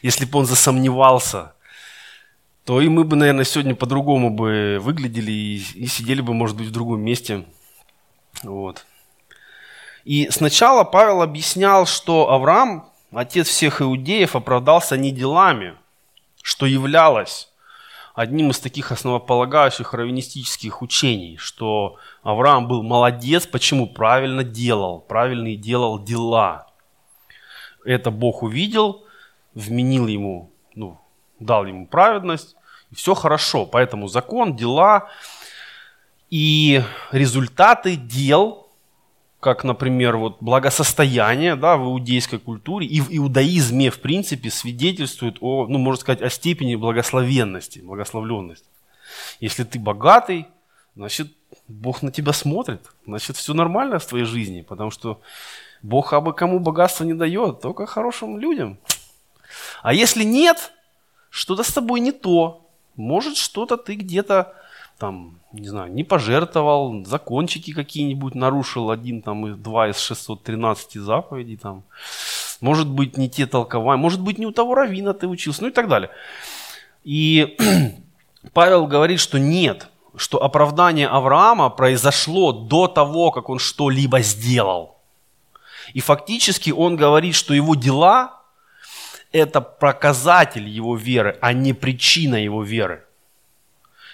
если 0.03 0.27
бы 0.27 0.39
он 0.39 0.47
засомневался, 0.47 1.55
то 2.65 2.81
и 2.81 2.89
мы 2.89 3.05
бы, 3.05 3.17
наверное, 3.17 3.45
сегодня 3.45 3.75
по-другому 3.75 4.31
бы 4.31 4.79
выглядели 4.81 5.33
и, 5.33 5.57
и 5.75 5.87
сидели 5.87 6.21
бы, 6.21 6.35
может 6.35 6.57
быть, 6.57 6.67
в 6.69 6.73
другом 6.73 7.01
месте. 7.01 7.47
Вот. 8.43 8.85
И 10.05 10.29
сначала 10.31 10.85
Павел 10.85 11.23
объяснял, 11.23 11.87
что 11.87 12.31
Авраам, 12.31 12.91
отец 13.13 13.49
всех 13.49 13.81
иудеев, 13.81 14.37
оправдался 14.37 14.97
не 14.99 15.11
делами, 15.11 15.75
что 16.43 16.67
являлось 16.67 17.49
одним 18.17 18.51
из 18.51 18.59
таких 18.59 18.91
основополагающих 18.91 19.93
раввинистических 19.93 20.81
учений, 20.81 21.37
что 21.37 21.99
Авраам 22.23 22.67
был 22.67 22.83
молодец, 22.83 23.47
почему 23.47 23.87
правильно 23.87 24.43
делал, 24.43 25.01
правильно 25.01 25.55
делал 25.55 26.03
дела. 26.03 26.67
Это 27.85 28.11
Бог 28.11 28.43
увидел, 28.43 29.05
вменил 29.55 30.07
ему, 30.07 30.51
ну, 30.75 30.99
дал 31.39 31.67
ему 31.67 31.87
праведность, 31.87 32.57
и 32.91 32.95
все 32.95 33.15
хорошо. 33.15 33.67
Поэтому 33.67 34.09
закон, 34.09 34.57
дела 34.57 35.11
и 36.31 36.83
результаты 37.13 37.97
дел 37.97 38.66
как, 39.41 39.65
например, 39.65 40.17
вот 40.17 40.39
благосостояние 40.41 41.57
да, 41.57 41.77
в 41.77 41.85
иудейской 41.85 42.39
культуре 42.39 42.87
и 42.87 43.01
в 43.01 43.09
иудаизме, 43.11 43.91
в 43.91 44.01
принципе, 44.01 44.51
свидетельствует 44.51 45.37
о, 45.41 45.67
ну, 45.69 45.79
можно 45.79 46.01
сказать, 46.01 46.23
о 46.23 46.31
степени 46.31 46.75
благословенности, 46.75 47.81
благословленности. 47.81 48.67
Если 49.41 49.65
ты 49.65 49.79
богатый, 49.79 50.47
значит, 50.95 51.33
Бог 51.69 52.03
на 52.03 52.11
тебя 52.11 52.33
смотрит, 52.33 52.81
значит, 53.07 53.37
все 53.37 53.55
нормально 53.55 53.99
в 53.99 54.07
твоей 54.07 54.25
жизни, 54.25 54.63
потому 54.63 54.91
что 54.91 55.21
Бог 55.83 56.13
абы 56.13 56.33
кому 56.33 56.59
богатство 56.59 57.05
не 57.05 57.15
дает, 57.15 57.61
только 57.61 57.87
хорошим 57.87 58.39
людям. 58.39 58.79
А 59.83 59.93
если 59.93 60.25
нет, 60.25 60.73
что-то 61.31 61.63
с 61.63 61.73
тобой 61.73 62.01
не 62.01 62.13
то. 62.13 62.69
Может, 62.97 63.37
что-то 63.37 63.77
ты 63.77 63.95
где-то 63.95 64.55
там, 64.99 65.41
не 65.53 65.69
знаю, 65.69 65.93
не 65.93 66.05
пожертвовал, 66.05 67.05
закончики 67.05 67.73
какие-нибудь 67.73 68.35
нарушил, 68.35 68.91
один 68.91 69.23
там, 69.23 69.47
и 69.47 69.55
два 69.55 69.89
из 69.89 69.99
613 69.99 70.95
заповедей 70.95 71.57
там. 71.57 71.85
Может 72.61 72.89
быть, 72.89 73.19
не 73.19 73.29
те 73.29 73.47
толкования, 73.47 74.01
может 74.01 74.21
быть, 74.21 74.39
не 74.39 74.47
у 74.47 74.53
того 74.53 74.75
равина 74.75 75.13
ты 75.13 75.27
учился, 75.27 75.63
ну 75.63 75.69
и 75.69 75.73
так 75.73 75.89
далее. 75.89 76.11
И 77.05 77.57
Павел 78.53 78.87
говорит, 78.87 79.21
что 79.21 79.39
нет, 79.39 79.89
что 80.17 80.43
оправдание 80.43 81.09
Авраама 81.09 81.69
произошло 81.69 82.53
до 82.53 82.89
того, 82.89 83.31
как 83.31 83.51
он 83.51 83.59
что-либо 83.59 84.21
сделал. 84.21 84.97
И 85.93 86.01
фактически 86.01 86.71
он 86.71 86.97
говорит, 86.97 87.35
что 87.35 87.55
его 87.55 87.75
дела– 87.75 88.43
это 89.33 89.61
показатель 89.61 90.69
его 90.69 90.97
веры, 90.97 91.39
а 91.41 91.53
не 91.53 91.75
причина 91.75 92.37
его 92.37 92.63
веры. 92.63 93.06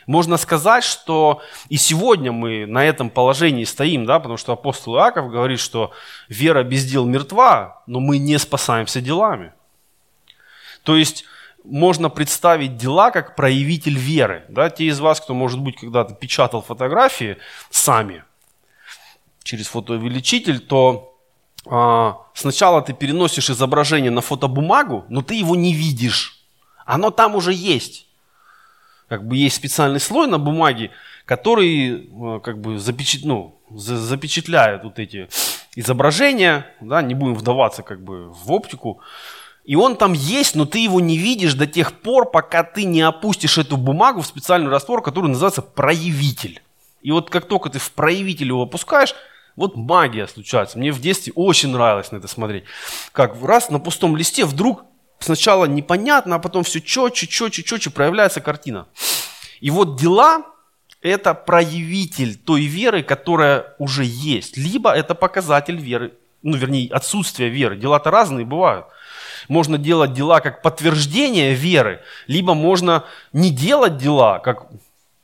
Можно 0.07 0.37
сказать, 0.37 0.85
что 0.85 1.43
и 1.69 1.77
сегодня 1.77 2.33
мы 2.33 2.67
на 2.67 2.85
этом 2.85 3.11
положении 3.11 3.65
стоим, 3.65 4.05
да, 4.05 4.19
потому 4.19 4.37
что 4.37 4.53
апостол 4.53 4.97
Иаков 4.97 5.31
говорит, 5.31 5.61
что 5.61 5.93
вера 6.29 6.63
без 6.63 6.85
дел 6.85 7.05
мертва, 7.05 7.83
но 7.87 8.01
мы 8.01 8.19
не 8.19 8.39
спасаемся 8.39 9.01
делами. 9.01 9.53
То 10.83 10.97
есть 10.97 11.25
можно 11.65 12.09
представить 12.09 12.77
дела 12.77 13.11
как 13.11 13.37
проявитель 13.37 13.97
веры. 13.97 14.45
Да? 14.49 14.71
Те 14.71 14.87
из 14.87 14.99
вас, 14.99 15.21
кто, 15.21 15.35
может 15.35 15.61
быть, 15.61 15.77
когда-то 15.77 16.15
печатал 16.15 16.63
фотографии 16.63 17.39
сами 17.71 18.25
через 19.45 19.69
фотоувеличитель, 19.69 20.59
то 20.59 21.17
а, 21.67 22.19
сначала 22.35 22.83
ты 22.83 22.93
переносишь 22.93 23.51
изображение 23.51 24.11
на 24.11 24.21
фотобумагу, 24.21 25.05
но 25.09 25.23
ты 25.23 25.35
его 25.35 25.55
не 25.55 25.73
видишь. 25.73 26.45
Оно 26.85 27.11
там 27.11 27.37
уже 27.37 27.53
есть 27.53 28.09
как 29.13 29.29
бы 29.29 29.37
есть 29.37 29.57
специальный 29.57 30.01
слой 30.01 30.27
на 30.27 30.39
бумаге, 30.39 30.91
который 31.27 32.09
э, 32.09 32.41
как 32.41 32.63
бы 32.63 32.79
запечат, 32.79 33.27
ну, 33.27 33.61
запечатляет 33.71 34.85
вот 34.85 34.99
эти 34.99 35.29
изображения, 35.77 36.65
да, 36.81 37.03
не 37.03 37.13
будем 37.13 37.35
вдаваться 37.35 37.83
как 37.83 38.03
бы 38.03 38.31
в 38.31 38.51
оптику, 38.51 39.03
и 39.67 39.77
он 39.77 39.97
там 39.97 40.15
есть, 40.15 40.55
но 40.55 40.65
ты 40.65 40.79
его 40.79 40.99
не 40.99 41.19
видишь 41.19 41.53
до 41.53 41.67
тех 41.67 41.93
пор, 42.01 42.31
пока 42.31 42.63
ты 42.63 42.85
не 42.85 43.03
опустишь 43.03 43.59
эту 43.59 43.77
бумагу 43.77 44.23
в 44.23 44.27
специальный 44.27 44.71
раствор, 44.71 45.03
который 45.03 45.27
называется 45.29 45.61
проявитель. 45.61 46.63
И 47.03 47.11
вот 47.11 47.29
как 47.29 47.45
только 47.45 47.69
ты 47.69 47.79
в 47.79 47.93
проявитель 47.93 48.47
его 48.47 48.63
опускаешь, 48.63 49.15
вот 49.57 49.77
магия 49.77 50.27
случается. 50.27 50.79
Мне 50.79 50.91
в 50.91 51.03
детстве 51.03 51.35
очень 51.37 51.69
нравилось 51.69 52.13
на 52.13 52.17
это 52.17 52.29
смотреть. 52.29 52.65
Как 53.13 53.37
раз 53.43 53.69
на 53.69 53.79
пустом 53.79 54.17
листе 54.17 54.47
вдруг 54.47 54.85
сначала 55.23 55.67
непонятно, 55.67 56.37
а 56.37 56.39
потом 56.39 56.65
все 56.65 56.81
четче, 56.81 57.27
четче, 57.27 57.63
четче 57.63 57.91
проявляется 57.91 58.41
картина. 58.41 58.87
И 59.61 59.71
вот 59.71 59.97
дела– 59.99 60.43
это 61.03 61.35
проявитель 61.35 62.37
той 62.37 62.65
веры, 62.65 63.03
которая 63.03 63.75
уже 63.79 64.05
есть. 64.05 64.57
Либо 64.57 64.91
это 64.91 65.15
показатель 65.15 65.77
веры, 65.77 66.13
ну, 66.43 66.57
вернее, 66.57 66.89
отсутствие 66.91 67.49
веры. 67.49 67.77
Дела-то 67.77 68.11
разные 68.11 68.47
бывают. 68.47 68.87
Можно 69.49 69.79
делать 69.79 70.13
дела 70.13 70.41
как 70.41 70.63
подтверждение 70.63 71.55
веры, 71.55 72.01
либо 72.29 72.55
можно 72.55 73.05
не 73.33 73.51
делать 73.51 73.97
дела 73.97 74.39
как 74.39 74.67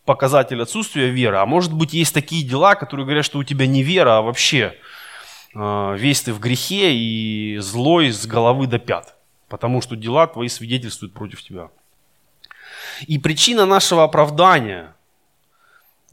показатель 0.05 0.61
отсутствия 0.63 1.11
веры, 1.11 1.37
а 1.37 1.47
может 1.47 1.73
быть 1.73 1.93
есть 1.93 2.15
такие 2.15 2.43
дела, 2.43 2.75
которые 2.75 3.05
говорят, 3.05 3.25
что 3.25 3.39
у 3.39 3.45
тебя 3.45 3.67
не 3.67 3.83
вера, 3.83 4.19
а 4.19 4.23
вообще 4.23 4.75
э, 5.55 5.97
весь 5.99 6.23
ты 6.23 6.33
в 6.33 6.41
грехе 6.41 6.95
и 6.95 7.59
злой 7.59 8.11
с 8.11 8.27
головы 8.27 8.67
до 8.67 8.79
пят 8.79 9.18
потому 9.49 9.81
что 9.83 9.97
дела 9.97 10.27
твои 10.27 10.49
свидетельствуют 10.49 11.15
против 11.15 11.43
тебя. 11.43 11.71
И 13.07 13.19
причина 13.19 13.67
нашего 13.67 14.05
оправдания, 14.05 14.95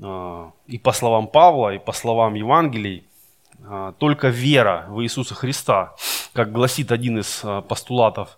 а, 0.01 0.51
и 0.68 0.77
по 0.77 0.92
словам 0.92 1.27
Павла, 1.27 1.75
и 1.75 1.80
по 1.80 1.94
словам 1.94 2.34
Евангелий, 2.36 3.04
а, 3.63 3.94
только 3.94 4.30
вера 4.30 4.86
в 4.89 5.01
Иисуса 5.04 5.36
Христа, 5.36 5.96
как 6.34 6.51
гласит 6.51 6.92
один 6.92 7.20
из 7.20 7.42
а, 7.44 7.62
постулатов 7.62 8.38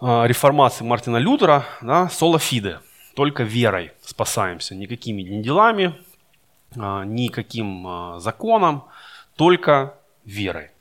реформации 0.00 0.84
Мартина 0.84 1.16
Лютера, 1.16 1.64
да, 1.80 2.10
соло 2.10 2.38
фиде, 2.38 2.80
только 3.14 3.42
верой 3.42 3.92
спасаемся, 4.02 4.74
никакими 4.74 5.22
ни 5.22 5.40
делами, 5.40 5.94
никаким 6.74 8.18
законом, 8.18 8.84
только 9.36 9.94
верой. 10.26 10.73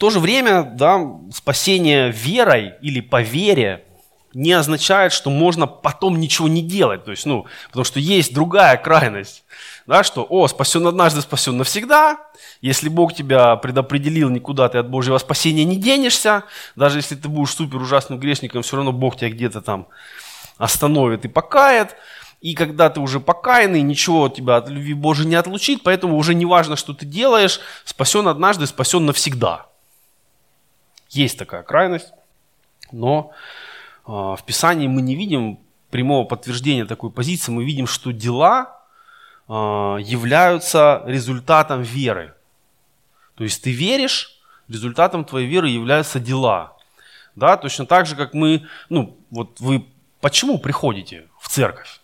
То 0.00 0.08
же 0.08 0.18
время 0.18 0.62
да, 0.62 0.98
спасение 1.30 2.10
верой 2.10 2.72
или 2.80 3.02
по 3.02 3.20
вере 3.20 3.84
не 4.32 4.50
означает, 4.52 5.12
что 5.12 5.28
можно 5.28 5.66
потом 5.66 6.18
ничего 6.18 6.48
не 6.48 6.62
делать. 6.62 7.04
То 7.04 7.10
есть, 7.10 7.26
ну, 7.26 7.44
потому 7.66 7.84
что 7.84 8.00
есть 8.00 8.32
другая 8.32 8.78
крайность, 8.78 9.44
да, 9.86 10.02
что, 10.02 10.26
о, 10.26 10.48
спасен 10.48 10.86
однажды, 10.86 11.20
спасен 11.20 11.58
навсегда. 11.58 12.16
Если 12.62 12.88
Бог 12.88 13.12
тебя 13.12 13.56
предопределил, 13.56 14.30
никуда 14.30 14.70
ты 14.70 14.78
от 14.78 14.88
Божьего 14.88 15.18
спасения 15.18 15.64
не 15.64 15.76
денешься. 15.76 16.44
Даже 16.76 16.96
если 17.00 17.14
ты 17.14 17.28
будешь 17.28 17.54
супер 17.54 17.76
ужасным 17.76 18.18
грешником, 18.18 18.62
все 18.62 18.76
равно 18.76 18.92
Бог 18.92 19.18
тебя 19.18 19.28
где-то 19.28 19.60
там 19.60 19.86
остановит 20.56 21.26
и 21.26 21.28
покает. 21.28 21.94
И 22.40 22.54
когда 22.54 22.88
ты 22.88 23.00
уже 23.00 23.20
покаянный, 23.20 23.82
ничего 23.82 24.30
тебя 24.30 24.56
от 24.56 24.70
любви 24.70 24.94
Божьей 24.94 25.26
не 25.26 25.34
отлучит, 25.34 25.82
поэтому 25.82 26.16
уже 26.16 26.34
не 26.34 26.46
важно, 26.46 26.76
что 26.76 26.94
ты 26.94 27.04
делаешь, 27.04 27.60
спасен 27.84 28.28
однажды, 28.28 28.66
спасен 28.66 29.04
навсегда. 29.04 29.69
Есть 31.10 31.38
такая 31.38 31.62
крайность, 31.62 32.12
но 32.92 33.32
э, 34.06 34.10
в 34.10 34.40
Писании 34.46 34.86
мы 34.86 35.02
не 35.02 35.14
видим 35.16 35.58
прямого 35.90 36.24
подтверждения 36.24 36.84
такой 36.84 37.10
позиции, 37.10 37.52
мы 37.52 37.64
видим, 37.64 37.86
что 37.86 38.12
дела 38.12 38.80
э, 39.48 39.52
являются 39.52 41.02
результатом 41.06 41.82
веры. 41.82 42.34
То 43.34 43.44
есть 43.44 43.62
ты 43.62 43.72
веришь, 43.72 44.40
результатом 44.68 45.24
твоей 45.24 45.48
веры 45.48 45.68
являются 45.68 46.20
дела. 46.20 46.76
Да, 47.34 47.56
точно 47.56 47.86
так 47.86 48.06
же, 48.06 48.16
как 48.16 48.34
мы, 48.34 48.66
ну, 48.88 49.18
вот 49.30 49.58
вы 49.60 49.86
почему 50.20 50.58
приходите 50.58 51.26
в 51.40 51.48
церковь? 51.48 52.00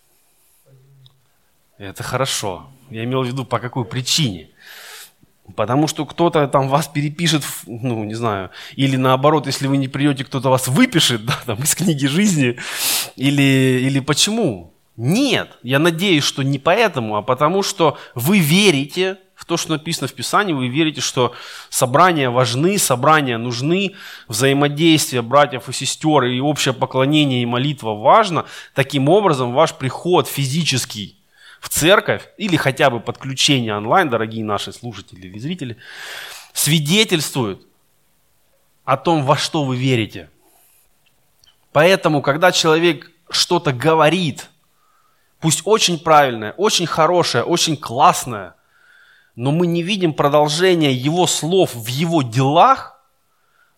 Это 1.79 2.03
хорошо. 2.03 2.71
Я 2.91 3.05
имел 3.05 3.23
в 3.23 3.27
виду, 3.27 3.45
по 3.45 3.59
какой 3.59 3.85
причине. 3.85 4.51
Потому 5.55 5.87
что 5.87 6.05
кто-то 6.05 6.49
там 6.49 6.69
вас 6.69 6.89
перепишет, 6.89 7.45
ну, 7.67 8.03
не 8.05 8.15
знаю, 8.15 8.51
или 8.75 8.97
наоборот, 8.97 9.47
если 9.47 9.69
вы 9.69 9.77
не 9.77 9.87
придете, 9.87 10.25
кто-то 10.25 10.51
вас 10.51 10.67
выпишет, 10.67 11.25
да, 11.27 11.39
там, 11.47 11.59
из 11.63 11.75
книги 11.75 12.07
жизни, 12.07 12.57
или, 13.17 13.81
или 13.83 14.01
почему? 14.01 14.73
Нет, 14.97 15.59
я 15.63 15.79
надеюсь, 15.79 16.25
что 16.25 16.43
не 16.43 16.59
поэтому, 16.59 17.17
а 17.17 17.23
потому 17.23 17.63
что 17.63 17.99
вы 18.15 18.39
верите 18.39 19.19
в 19.35 19.45
то, 19.45 19.59
что 19.59 19.73
написано 19.73 20.09
в 20.09 20.15
Писании, 20.15 20.55
вы 20.55 20.69
верите, 20.69 21.03
что 21.03 21.35
собрания 21.69 22.31
важны, 22.31 22.79
собрания 22.79 23.37
нужны, 23.37 23.93
взаимодействие 24.27 25.21
братьев 25.21 25.69
и 25.69 25.73
сестер 25.73 26.25
и 26.25 26.41
общее 26.41 26.73
поклонение 26.73 27.43
и 27.43 27.47
молитва 27.47 27.91
важно. 27.95 28.47
Таким 28.75 29.11
образом, 29.11 29.53
ваш 29.53 29.75
приход 29.75 30.27
физический 30.27 31.17
в 31.61 31.69
церковь 31.69 32.29
или 32.37 32.57
хотя 32.57 32.91
бы 32.91 33.01
подключение 33.01 33.77
онлайн, 33.77 34.09
дорогие 34.09 34.45
наши 34.45 34.73
слушатели 34.73 35.27
или 35.27 35.39
зрители, 35.39 35.77
свидетельствуют 36.53 37.67
о 38.85 38.97
том, 38.97 39.25
во 39.25 39.37
что 39.37 39.65
вы 39.65 39.77
верите. 39.77 40.31
Поэтому, 41.73 42.23
когда 42.23 42.53
человек 42.53 43.11
что-то 43.29 43.73
говорит, 43.73 44.49
пусть 45.41 45.63
очень 45.65 45.99
правильное, 45.99 46.53
очень 46.53 46.87
хорошее, 46.87 47.45
очень 47.45 47.77
классное, 47.77 48.55
но 49.35 49.51
мы 49.53 49.67
не 49.67 49.83
видим 49.83 50.15
продолжения 50.15 50.93
его 50.93 51.27
слов 51.27 51.75
в 51.75 51.87
его 51.89 52.23
делах, 52.23 52.99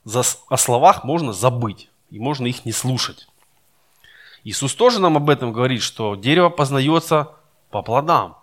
за, 0.05 0.22
о 0.48 0.57
словах 0.57 1.05
можно 1.05 1.33
забыть, 1.33 1.90
и 2.11 2.18
можно 2.18 2.46
их 2.46 2.64
не 2.64 2.72
слушать. 2.72 3.29
Иисус 4.44 4.74
тоже 4.74 5.00
нам 5.00 5.16
об 5.16 5.29
этом 5.29 5.52
говорит, 5.52 5.83
что 5.83 6.14
дерево 6.14 6.48
познается 6.48 7.33
по 7.70 7.83
плодам. 7.83 8.37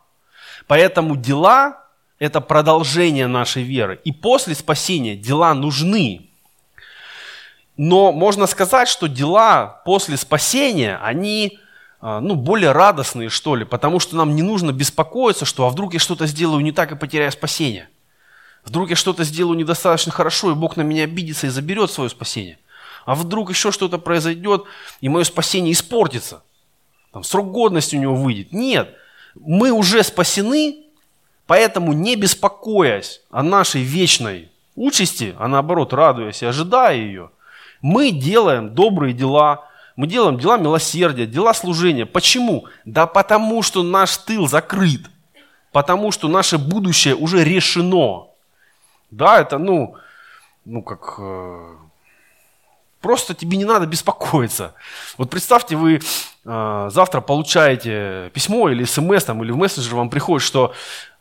Поэтому 0.68 1.16
дела– 1.16 1.84
это 2.20 2.42
продолжение 2.42 3.28
нашей 3.28 3.64
веры. 3.64 4.00
И 4.04 4.12
после 4.12 4.56
спасения 4.56 5.16
дела 5.16 5.54
нужны. 5.54 6.30
Но 7.78 8.12
можно 8.12 8.48
сказать, 8.48 8.88
что 8.88 9.08
дела 9.08 9.82
после 9.86 10.18
спасения, 10.18 10.98
они 11.04 11.60
а, 12.00 12.22
ну, 12.22 12.36
более 12.36 12.72
радостные, 12.72 13.30
что 13.30 13.56
ли, 13.56 13.66
потому 13.66 14.00
что 14.00 14.16
нам 14.16 14.36
не 14.36 14.42
нужно 14.42 14.72
беспокоиться, 14.72 15.44
что 15.46 15.66
а 15.66 15.70
вдруг 15.70 15.94
я 15.94 16.00
что-то 16.00 16.26
сделаю 16.26 16.62
не 16.62 16.72
так 16.72 16.92
и 16.92 16.96
потеряю 16.96 17.32
спасение. 17.32 17.90
Вдруг 18.64 18.90
я 18.90 18.96
что-то 18.96 19.24
сделаю 19.24 19.58
недостаточно 19.58 20.12
хорошо, 20.12 20.52
и 20.52 20.56
Бог 20.56 20.78
на 20.78 20.82
меня 20.82 21.04
обидится 21.04 21.48
и 21.48 21.50
заберет 21.50 21.92
свое 21.92 22.10
спасение. 22.10 22.58
А 23.06 23.14
вдруг 23.14 23.50
еще 23.50 23.72
что-то 23.72 24.00
произойдет, 24.00 24.64
и 25.02 25.10
мое 25.10 25.24
спасение 25.24 25.74
испортится. 25.74 26.44
Там 27.12 27.24
срок 27.24 27.52
годности 27.52 27.96
у 27.96 28.00
него 28.00 28.16
выйдет. 28.16 28.52
Нет 28.54 28.96
мы 29.36 29.72
уже 29.72 30.04
спасены, 30.04 30.86
поэтому 31.48 31.94
не 31.94 32.16
беспокоясь 32.16 33.22
о 33.30 33.44
нашей 33.44 33.82
вечной 33.84 34.50
участи, 34.76 35.36
а 35.38 35.48
наоборот 35.48 35.94
радуясь 35.94 36.42
и 36.42 36.46
ожидая 36.46 36.96
ее, 36.96 37.32
мы 37.82 38.12
делаем 38.12 38.74
добрые 38.74 39.14
дела, 39.14 39.70
мы 39.96 40.08
делаем 40.08 40.40
дела 40.40 40.58
милосердия, 40.58 41.26
дела 41.26 41.54
служения. 41.54 42.06
Почему? 42.06 42.66
Да 42.84 43.06
потому 43.06 43.62
что 43.62 43.84
наш 43.84 44.18
тыл 44.18 44.48
закрыт, 44.48 45.02
потому 45.72 46.12
что 46.12 46.28
наше 46.28 46.58
будущее 46.58 47.16
уже 47.16 47.44
решено. 47.44 48.28
Да, 49.12 49.40
это, 49.40 49.58
ну, 49.58 49.96
ну 50.66 50.82
как, 50.82 51.16
э, 51.20 51.76
Просто 53.06 53.36
тебе 53.36 53.56
не 53.56 53.66
надо 53.66 53.86
беспокоиться. 53.86 54.74
Вот 55.20 55.30
представьте, 55.30 55.76
вы 55.76 56.02
завтра 56.46 57.22
получаете 57.22 58.30
письмо 58.34 58.70
или 58.70 58.84
смс, 58.84 59.24
там, 59.24 59.44
или 59.44 59.52
в 59.52 59.58
мессенджер 59.58 59.96
вам 59.96 60.12
приходит, 60.12 60.46
что 60.46 60.74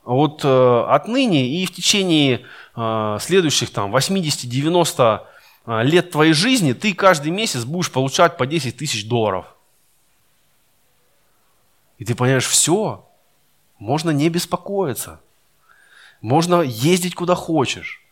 вот 0.04 0.44
э, 0.44 0.84
отныне 0.88 1.48
и 1.48 1.64
в 1.64 1.72
течение 1.72 2.44
э, 2.76 3.18
следующих 3.20 3.70
там 3.70 3.94
80-90 3.96 5.20
э, 5.66 5.82
лет 5.84 6.10
твоей 6.10 6.34
жизни 6.34 6.74
ты 6.74 6.94
каждый 6.94 7.32
месяц 7.32 7.64
будешь 7.64 7.90
получать 7.90 8.36
по 8.36 8.46
10 8.46 8.76
тысяч 8.76 9.08
долларов. 9.08 9.46
И 11.96 12.04
ты 12.04 12.14
понимаешь, 12.14 12.46
все, 12.46 13.08
можно 13.78 14.10
не 14.10 14.28
беспокоиться. 14.28 15.20
Можно 16.20 16.60
ездить 16.60 17.14
куда 17.14 17.34
хочешь. 17.34 18.02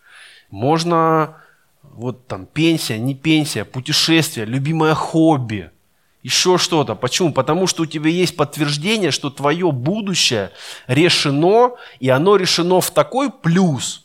Можно 0.51 1.37
вот 1.83 2.27
там 2.27 2.47
пенсия, 2.47 2.99
не 2.99 3.15
пенсия, 3.15 3.65
путешествие, 3.65 4.47
любимое 4.47 4.95
хобби, 4.95 5.72
еще 6.23 6.59
что-то. 6.59 6.95
Почему? 6.95 7.33
Потому 7.33 7.67
что 7.67 7.83
у 7.83 7.87
тебя 7.87 8.11
есть 8.11 8.37
подтверждение, 8.37 9.11
что 9.11 9.31
твое 9.31 9.73
будущее 9.73 10.51
решено, 10.87 11.73
и 12.01 12.09
оно 12.09 12.37
решено 12.37 12.81
в 12.81 12.91
такой 12.91 13.31
плюс, 13.31 14.05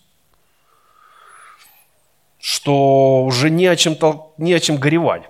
что 2.39 3.23
уже 3.23 3.49
не 3.49 3.67
о 3.67 3.75
чем, 3.75 3.97
не 4.38 4.53
о 4.53 4.60
чем 4.60 4.77
горевать. 4.77 5.23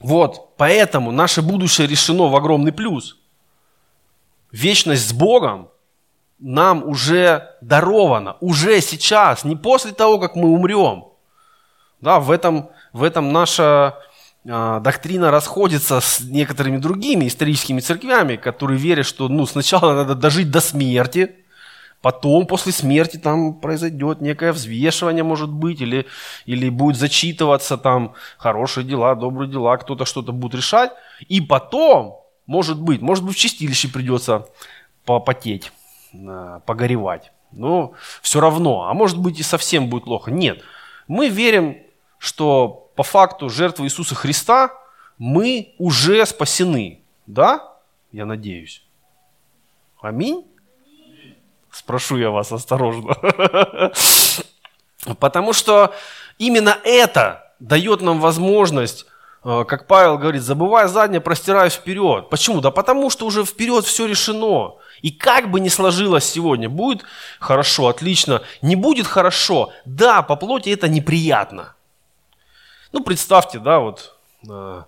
Вот, 0.00 0.56
поэтому 0.56 1.10
наше 1.10 1.42
будущее 1.42 1.86
решено 1.86 2.28
в 2.28 2.36
огромный 2.36 2.72
плюс. 2.72 3.16
Вечность 4.52 5.08
с 5.08 5.12
Богом 5.12 5.70
нам 6.38 6.86
уже 6.86 7.56
дарована, 7.60 8.36
уже 8.40 8.80
сейчас, 8.80 9.44
не 9.44 9.56
после 9.56 9.92
того, 9.92 10.18
как 10.18 10.36
мы 10.36 10.48
умрем– 10.48 11.06
да, 12.00 12.20
в, 12.20 12.30
этом, 12.30 12.70
в 12.92 13.02
этом 13.02 13.32
наша 13.32 13.98
доктрина 14.46 15.32
расходится 15.32 16.00
с 16.00 16.20
некоторыми 16.20 16.76
другими 16.76 17.26
историческими 17.26 17.80
церквями, 17.80 18.36
которые 18.36 18.78
верят, 18.78 19.04
что 19.04 19.28
ну, 19.28 19.44
сначала 19.44 19.94
надо 19.94 20.14
дожить 20.14 20.52
до 20.52 20.60
смерти, 20.60 21.34
потом 22.00 22.46
после 22.46 22.70
смерти 22.70 23.16
там 23.16 23.54
произойдет 23.54 24.20
некое 24.20 24.52
взвешивание, 24.52 25.24
может 25.24 25.50
быть, 25.50 25.80
или, 25.80 26.06
или 26.44 26.68
будет 26.68 26.96
зачитываться 26.96 27.76
там 27.76 28.14
хорошие 28.38 28.84
дела, 28.84 29.16
добрые 29.16 29.50
дела, 29.50 29.76
кто-то 29.78 30.04
что-то 30.04 30.30
будет 30.30 30.54
решать. 30.54 30.92
И 31.26 31.40
потом, 31.40 32.20
может 32.46 32.80
быть, 32.80 33.00
может 33.00 33.24
быть 33.24 33.34
в 33.36 33.40
чистилище 33.40 33.88
придется 33.88 34.46
попотеть, 35.04 35.72
а, 36.14 36.60
погоревать. 36.60 37.32
Но 37.50 37.94
все 38.22 38.40
равно, 38.40 38.88
а 38.88 38.94
может 38.94 39.18
быть 39.18 39.40
и 39.40 39.42
совсем 39.42 39.88
будет 39.88 40.04
плохо. 40.04 40.30
Нет, 40.30 40.62
мы 41.08 41.28
верим 41.28 41.78
что 42.18 42.85
по 42.96 43.02
факту 43.02 43.48
жертвы 43.50 43.86
Иисуса 43.86 44.14
Христа 44.14 44.72
мы 45.18 45.74
уже 45.78 46.24
спасены. 46.26 47.02
Да? 47.26 47.72
Я 48.10 48.24
надеюсь. 48.24 48.82
Аминь? 50.00 50.46
Спрошу 51.70 52.16
я 52.16 52.30
вас 52.30 52.52
осторожно. 52.52 53.14
Потому 55.20 55.52
что 55.52 55.94
именно 56.38 56.78
это 56.84 57.52
дает 57.60 58.00
нам 58.00 58.20
возможность 58.20 59.06
э, 59.44 59.64
как 59.68 59.86
Павел 59.86 60.18
говорит, 60.18 60.42
забывая 60.42 60.88
заднее, 60.88 61.20
простираюсь 61.20 61.74
вперед. 61.74 62.30
Почему? 62.30 62.60
Да 62.60 62.70
потому 62.70 63.10
что 63.10 63.26
уже 63.26 63.44
вперед 63.44 63.84
все 63.84 64.06
решено. 64.06 64.76
И 65.02 65.10
как 65.10 65.50
бы 65.50 65.60
ни 65.60 65.68
сложилось 65.68 66.24
сегодня, 66.24 66.68
будет 66.68 67.04
хорошо, 67.38 67.88
отлично, 67.88 68.42
не 68.62 68.74
будет 68.74 69.06
хорошо, 69.06 69.70
да, 69.84 70.22
по 70.22 70.36
плоти 70.36 70.70
это 70.70 70.88
неприятно. 70.88 71.75
Ну, 72.96 73.02
представьте, 73.02 73.58
да, 73.58 73.80
вот 73.80 74.16
э, 74.48 74.82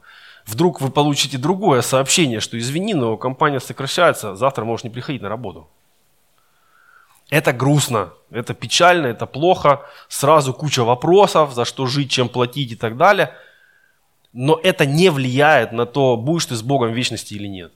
вдруг 0.46 0.80
вы 0.80 0.90
получите 0.90 1.36
другое 1.36 1.82
сообщение, 1.82 2.40
что 2.40 2.58
извини, 2.58 2.94
но 2.94 3.18
компания 3.18 3.60
сокращается, 3.60 4.34
завтра 4.34 4.64
можешь 4.64 4.84
не 4.84 4.88
приходить 4.88 5.20
на 5.20 5.28
работу. 5.28 5.68
Это 7.28 7.52
грустно, 7.52 8.14
это 8.30 8.54
печально, 8.54 9.08
это 9.08 9.26
плохо, 9.26 9.82
сразу 10.08 10.54
куча 10.54 10.84
вопросов, 10.84 11.52
за 11.52 11.66
что 11.66 11.84
жить, 11.84 12.10
чем 12.10 12.30
платить 12.30 12.72
и 12.72 12.76
так 12.76 12.96
далее. 12.96 13.34
Но 14.32 14.58
это 14.62 14.86
не 14.86 15.10
влияет 15.10 15.72
на 15.72 15.84
то, 15.84 16.16
будешь 16.16 16.46
ты 16.46 16.54
с 16.54 16.62
Богом 16.62 16.92
в 16.92 16.94
вечности 16.94 17.34
или 17.34 17.46
нет. 17.46 17.72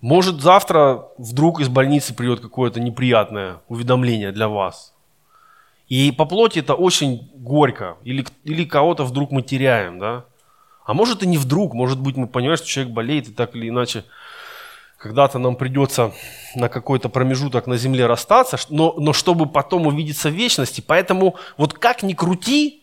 Может 0.00 0.40
завтра 0.40 1.06
вдруг 1.18 1.60
из 1.60 1.68
больницы 1.68 2.14
придет 2.14 2.40
какое-то 2.40 2.80
неприятное 2.80 3.60
уведомление 3.68 4.32
для 4.32 4.48
вас. 4.48 4.93
И 5.88 6.12
по 6.12 6.24
плоти 6.24 6.60
это 6.60 6.74
очень 6.74 7.30
горько. 7.34 7.96
Или, 8.04 8.24
или 8.44 8.64
кого-то 8.64 9.04
вдруг 9.04 9.30
мы 9.30 9.42
теряем, 9.42 9.98
да? 9.98 10.24
А 10.84 10.94
может 10.94 11.22
и 11.22 11.26
не 11.26 11.38
вдруг, 11.38 11.74
может 11.74 12.00
быть 12.00 12.16
мы 12.16 12.26
понимаем, 12.26 12.56
что 12.56 12.66
человек 12.66 12.92
болеет 12.92 13.28
и 13.28 13.32
так 13.32 13.54
или 13.56 13.68
иначе 13.68 14.04
когда-то 15.04 15.38
нам 15.38 15.56
придется 15.56 16.12
на 16.54 16.70
какой-то 16.70 17.10
промежуток 17.10 17.66
на 17.66 17.76
земле 17.76 18.06
расстаться, 18.06 18.58
но, 18.70 18.94
но 18.96 19.12
чтобы 19.12 19.44
потом 19.44 19.86
увидеться 19.86 20.30
в 20.30 20.32
вечности. 20.32 20.82
Поэтому 20.86 21.36
вот 21.58 21.74
как 21.74 22.02
ни 22.02 22.14
крути, 22.14 22.82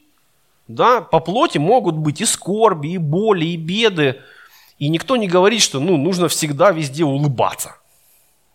да, 0.68 1.02
по 1.02 1.20
плоти 1.20 1.58
могут 1.58 1.96
быть 1.96 2.22
и 2.22 2.26
скорби, 2.26 2.90
и 2.90 2.98
боли, 3.00 3.46
и 3.46 3.58
беды. 3.58 4.22
И 4.78 4.88
никто 4.90 5.16
не 5.16 5.28
говорит, 5.28 5.62
что 5.62 5.80
ну, 5.80 5.98
нужно 5.98 6.28
всегда 6.28 6.70
везде 6.72 7.04
улыбаться. 7.04 7.78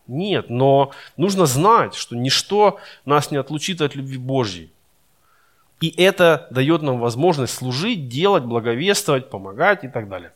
Нет, 0.06 0.50
но 0.50 0.92
нужно 1.16 1.46
знать, 1.46 1.94
что 1.94 2.14
ничто 2.14 2.78
нас 3.04 3.30
не 3.30 3.36
отлучит 3.36 3.80
от 3.80 3.94
любви 3.96 4.18
Божьей. 4.18 4.70
И 5.80 5.88
это 6.02 6.46
дает 6.50 6.82
нам 6.82 6.98
возможность 6.98 7.54
служить, 7.54 8.08
делать, 8.08 8.44
благовествовать, 8.44 9.28
помогать 9.28 9.84
и 9.84 9.88
так 9.88 10.08
далее. 10.08 10.32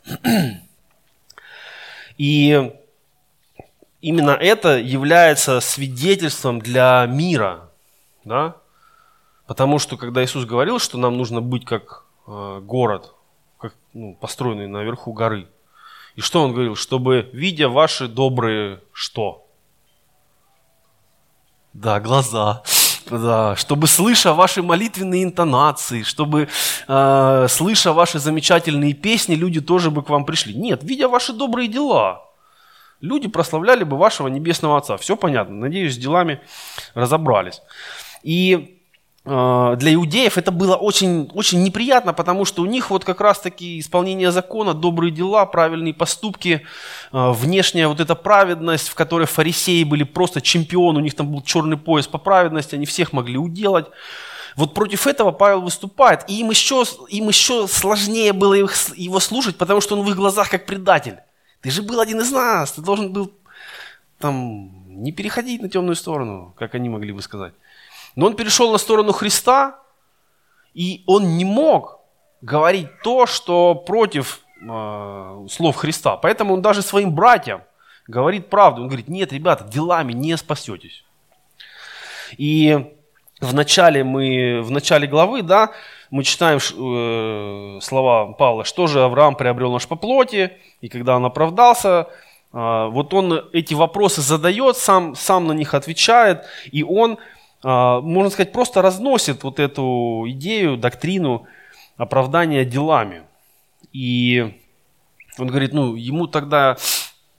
И 2.19 2.73
именно 4.03 4.33
это 4.33 4.79
является 4.79 5.61
свидетельством 5.61 6.61
для 6.61 7.07
мира. 7.07 7.71
Да? 8.25 8.57
Потому 9.47 9.79
что 9.79 9.97
когда 9.97 10.23
Иисус 10.23 10.45
говорил, 10.45 10.79
что 10.79 10.99
нам 10.99 11.17
нужно 11.17 11.41
быть 11.41 11.65
как 11.65 12.05
э, 12.27 12.61
город, 12.63 13.15
как, 13.59 13.75
ну, 13.95 14.15
построенный 14.21 14.67
наверху 14.67 15.13
горы, 15.13 15.49
и 16.17 16.21
что 16.21 16.43
он 16.43 16.53
говорил? 16.53 16.77
Чтобы, 16.77 17.31
видя 17.33 17.69
ваши 17.69 18.09
добрые 18.09 18.81
что? 18.93 19.47
Да, 21.73 22.01
глаза. 22.01 22.63
Да, 23.11 23.57
чтобы 23.57 23.87
слыша 23.87 24.35
ваши 24.35 24.63
молитвенные 24.63 25.25
интонации, 25.25 26.03
чтобы 26.03 26.49
э, 26.87 27.47
слыша 27.49 27.93
ваши 27.93 28.19
замечательные 28.19 28.93
песни, 28.93 29.35
люди 29.35 29.61
тоже 29.61 29.91
бы 29.91 30.03
к 30.03 30.11
вам 30.11 30.25
пришли. 30.25 30.55
Нет, 30.55 30.85
видя 30.85 31.09
ваши 31.09 31.33
добрые 31.33 31.69
дела, 31.69 32.23
люди 33.01 33.29
прославляли 33.29 33.85
бы 33.85 33.97
вашего 33.97 34.29
небесного 34.29 34.79
Отца. 34.79 34.97
Все 34.97 35.17
понятно. 35.17 35.57
Надеюсь, 35.57 35.95
с 35.95 35.99
делами 35.99 36.41
разобрались. 36.95 37.63
И 38.23 38.80
для 39.25 39.95
иудеев 39.95 40.39
это 40.39 40.51
было 40.51 40.77
очень, 40.77 41.31
очень 41.35 41.63
неприятно, 41.63 42.15
потому 42.15 42.47
что 42.47 42.63
у 42.63 42.67
них 42.67 42.89
вот 42.89 43.05
как 43.05 43.21
раз-таки 43.21 43.79
исполнение 43.79 44.33
закона, 44.33 44.73
добрые 44.73 45.11
дела, 45.11 45.45
правильные 45.45 45.93
поступки, 45.93 46.63
э, 47.13 47.31
внешняя 47.33 47.87
вот 47.89 48.01
эта 48.01 48.15
праведность, 48.15 48.89
в 48.89 48.95
которой 48.95 49.27
фарисеи 49.27 49.85
были 49.85 50.05
просто 50.05 50.41
чемпионы, 50.41 51.01
у 51.01 51.03
них 51.03 51.15
там 51.15 51.31
был 51.31 51.43
черный 51.43 51.77
пояс 51.77 52.07
по 52.07 52.17
праведности, 52.17 52.77
они 52.77 52.87
всех 52.87 53.13
могли 53.13 53.37
уделать. 53.37 53.87
Вот 54.57 54.73
против 54.73 55.07
этого 55.07 55.33
Павел 55.33 55.61
выступает, 55.61 56.25
и 56.27 56.41
им 56.41 56.49
еще, 56.49 56.85
им 57.11 57.29
еще 57.29 57.69
сложнее 57.69 58.33
было 58.33 58.55
его 58.55 59.21
слушать, 59.21 59.57
потому 59.59 59.83
что 59.83 59.99
он 59.99 60.07
в 60.07 60.09
их 60.09 60.17
глазах 60.17 60.49
как 60.49 60.65
предатель. 60.65 61.19
Ты 61.61 61.71
же 61.71 61.83
был 61.83 62.01
один 62.01 62.21
из 62.21 62.33
нас, 62.33 62.73
ты 62.73 62.81
должен 62.81 63.13
был 63.13 63.33
там 64.19 65.03
не 65.03 65.13
переходить 65.13 65.61
на 65.61 65.69
темную 65.69 65.95
сторону, 65.95 66.55
как 66.59 66.75
они 66.75 66.89
могли 66.89 67.13
бы 67.13 67.21
сказать. 67.21 67.53
Но 68.17 68.27
он 68.27 68.37
перешел 68.37 68.73
на 68.73 68.79
сторону 68.79 69.13
Христа, 69.13 69.79
и 70.75 71.03
он 71.07 71.37
не 71.37 71.45
мог 71.45 72.01
говорить 72.41 72.89
то, 73.03 73.27
что 73.27 73.75
против 73.75 74.41
э, 74.61 75.47
слов 75.51 75.77
Христа. 75.77 76.17
Поэтому 76.17 76.55
он 76.55 76.63
даже 76.63 76.83
своим 76.83 77.15
братьям 77.15 77.63
говорит 78.07 78.51
правду. 78.51 78.83
Он 78.83 78.89
говорит, 78.89 79.09
нет, 79.09 79.33
ребята, 79.33 79.65
делами 79.65 80.13
не 80.13 80.37
спасетесь. 80.37 81.05
И 82.37 82.95
в 83.41 83.55
начале, 83.55 84.05
мы, 84.05 84.61
в 84.63 84.71
начале 84.71 85.07
главы, 85.07 85.43
да, 85.43 85.71
мы 86.11 86.25
читаем 86.25 86.59
э, 86.59 87.81
слова 87.81 88.33
Павла, 88.33 88.65
что 88.65 88.87
же 88.87 89.03
Авраам 89.03 89.35
приобрел 89.35 89.73
наш 89.73 89.87
по 89.87 89.97
плоти, 89.97 90.53
и 90.81 90.89
когда 90.89 91.17
он 91.17 91.25
оправдался, 91.25 92.09
э, 92.53 92.89
вот 92.91 93.15
он 93.15 93.49
эти 93.53 93.75
вопросы 93.75 94.21
задает, 94.21 94.77
сам, 94.77 95.15
сам 95.15 95.47
на 95.47 95.53
них 95.53 95.75
отвечает, 95.75 96.45
и 96.71 96.83
он, 96.83 97.19
можно 97.63 98.31
сказать, 98.31 98.53
просто 98.53 98.83
разносит 98.83 99.43
вот 99.43 99.59
эту 99.59 100.25
идею, 100.29 100.77
доктрину 100.77 101.47
оправдания 101.97 102.65
делами. 102.65 103.23
И 103.93 104.59
он 105.39 105.49
говорит, 105.49 105.73
ну, 105.73 105.95
ему 105.95 106.27
тогда 106.27 106.77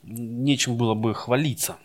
нечем 0.03 0.75
было 0.75 0.93
бы 0.93 1.13
хвалиться. 1.13 1.77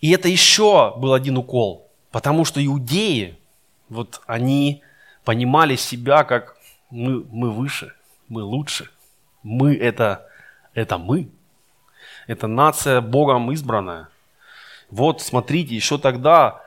И 0.00 0.10
это 0.10 0.28
еще 0.28 0.94
был 0.96 1.14
один 1.14 1.38
укол, 1.38 1.88
потому 2.10 2.44
что 2.44 2.64
иудеи, 2.64 3.38
вот 3.88 4.20
они 4.26 4.82
понимали 5.24 5.76
себя 5.76 6.24
как 6.24 6.56
мы, 6.90 7.24
мы 7.30 7.50
выше, 7.50 7.94
мы 8.28 8.42
лучше, 8.42 8.90
мы 9.44 9.76
это, 9.76 10.28
это 10.74 10.98
мы, 10.98 11.30
это 12.26 12.46
нация 12.46 13.00
Богом 13.00 13.50
избранная. 13.52 14.08
Вот 14.90 15.22
смотрите, 15.22 15.74
еще 15.74 15.98
тогда 15.98 16.60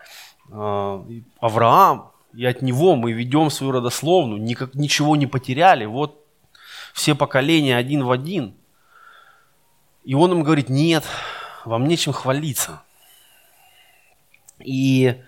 э, 0.49 1.03
Авраам, 1.39 2.11
и 2.33 2.45
от 2.45 2.61
него 2.61 2.95
мы 2.95 3.11
ведем 3.11 3.49
свою 3.49 3.71
родословную, 3.71 4.41
никак, 4.41 4.73
ничего 4.73 5.15
не 5.15 5.27
потеряли, 5.27 5.85
вот 5.85 6.25
все 6.93 7.15
поколения 7.15 7.77
один 7.77 8.03
в 8.03 8.11
один. 8.11 8.55
И 10.03 10.15
он 10.15 10.31
им 10.31 10.43
говорит, 10.43 10.69
нет, 10.69 11.03
вам 11.65 11.87
нечем 11.87 12.13
хвалиться. 12.13 12.81
И 14.59 15.21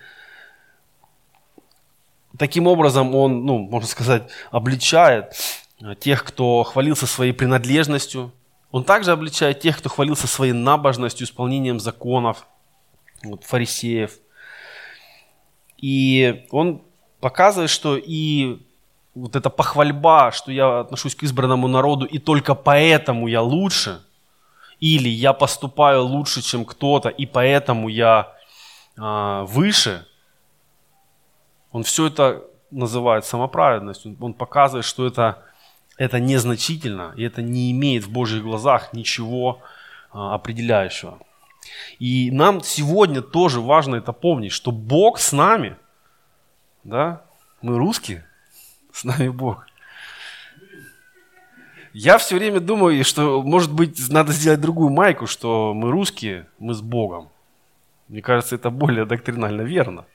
таким 2.37 2.67
образом 2.67 3.15
он, 3.15 3.45
ну, 3.45 3.57
можно 3.59 3.87
сказать, 3.87 4.29
обличает 4.51 5.33
тех, 5.99 6.23
кто 6.23 6.63
хвалился 6.63 7.07
своей 7.07 7.33
принадлежностью. 7.33 8.31
Он 8.77 8.83
также 8.83 9.11
обличает 9.11 9.59
тех, 9.59 9.79
кто 9.79 9.89
хвалился 9.89 10.27
своей 10.27 10.53
набожностью, 10.53 11.25
исполнением 11.25 11.79
законов, 11.79 12.45
вот, 13.23 13.43
фарисеев. 13.43 14.11
И 15.77 16.45
он 16.51 16.83
показывает, 17.19 17.71
что 17.71 17.97
и 17.97 18.59
вот 19.15 19.35
эта 19.35 19.49
похвальба, 19.49 20.31
что 20.31 20.51
я 20.51 20.81
отношусь 20.81 21.15
к 21.15 21.23
избранному 21.23 21.67
народу, 21.67 22.05
и 22.05 22.19
только 22.19 22.53
поэтому 22.53 23.25
я 23.27 23.41
лучше, 23.41 24.03
или 24.79 25.09
я 25.09 25.33
поступаю 25.33 26.03
лучше, 26.03 26.43
чем 26.43 26.63
кто-то, 26.63 27.09
и 27.09 27.25
поэтому 27.25 27.89
я 27.89 28.31
а, 28.95 29.43
выше, 29.45 30.05
он 31.71 31.81
все 31.81 32.05
это 32.05 32.43
называет 32.69 33.25
самоправедностью. 33.25 34.15
Он 34.21 34.35
показывает, 34.35 34.85
что 34.85 35.07
это, 35.07 35.43
это 35.97 36.19
незначительно, 36.19 37.13
и 37.15 37.23
это 37.23 37.41
не 37.41 37.71
имеет 37.71 38.03
в 38.03 38.11
Божьих 38.11 38.43
глазах 38.43 38.93
ничего 38.93 39.61
а, 40.11 40.35
определяющего. 40.35 41.19
И 41.99 42.31
нам 42.31 42.61
сегодня 42.61 43.21
тоже 43.21 43.59
важно 43.59 43.95
это 43.95 44.13
помнить, 44.13 44.51
что 44.51 44.71
Бог 44.71 45.19
с 45.19 45.31
нами, 45.31 45.75
да, 46.83 47.23
мы 47.61 47.77
русские, 47.77 48.25
с 48.93 49.03
нами 49.03 49.29
Бог. 49.29 49.65
Я 51.93 52.19
все 52.19 52.35
время 52.35 52.59
думаю, 52.59 53.03
что, 53.03 53.41
может 53.41 53.73
быть, 53.73 53.97
надо 54.09 54.31
сделать 54.31 54.61
другую 54.61 54.91
майку, 54.91 55.25
что 55.25 55.73
мы 55.73 55.89
русские, 55.89 56.47
мы 56.59 56.75
с 56.75 56.81
Богом. 56.81 57.29
Мне 58.07 58.21
кажется, 58.21 58.55
это 58.55 58.69
более 58.69 59.05
доктринально 59.05 59.63
верно. 59.63 60.05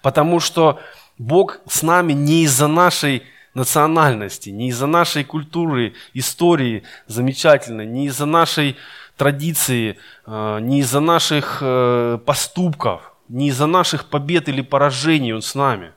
Потому 0.00 0.38
что 0.38 0.80
Бог 1.18 1.60
с 1.66 1.82
нами 1.82 2.12
не 2.12 2.44
из-за 2.44 2.68
нашей 2.68 3.24
национальности, 3.54 4.50
не 4.50 4.68
из-за 4.68 4.86
нашей 4.86 5.24
культуры, 5.24 5.94
истории 6.14 6.84
замечательной, 7.06 7.86
не 7.86 8.06
из-за 8.06 8.26
нашей 8.26 8.76
традиции, 9.16 9.98
э, 10.26 10.58
не 10.60 10.80
из-за 10.80 11.00
наших 11.00 11.58
э, 11.60 12.18
поступков. 12.24 13.08
не 13.28 13.48
из-за 13.48 13.66
наших 13.66 14.10
побед 14.10 14.48
или 14.48 14.60
поражений 14.62 15.32
Он 15.32 15.40
с 15.40 15.54
нами. 15.54 15.92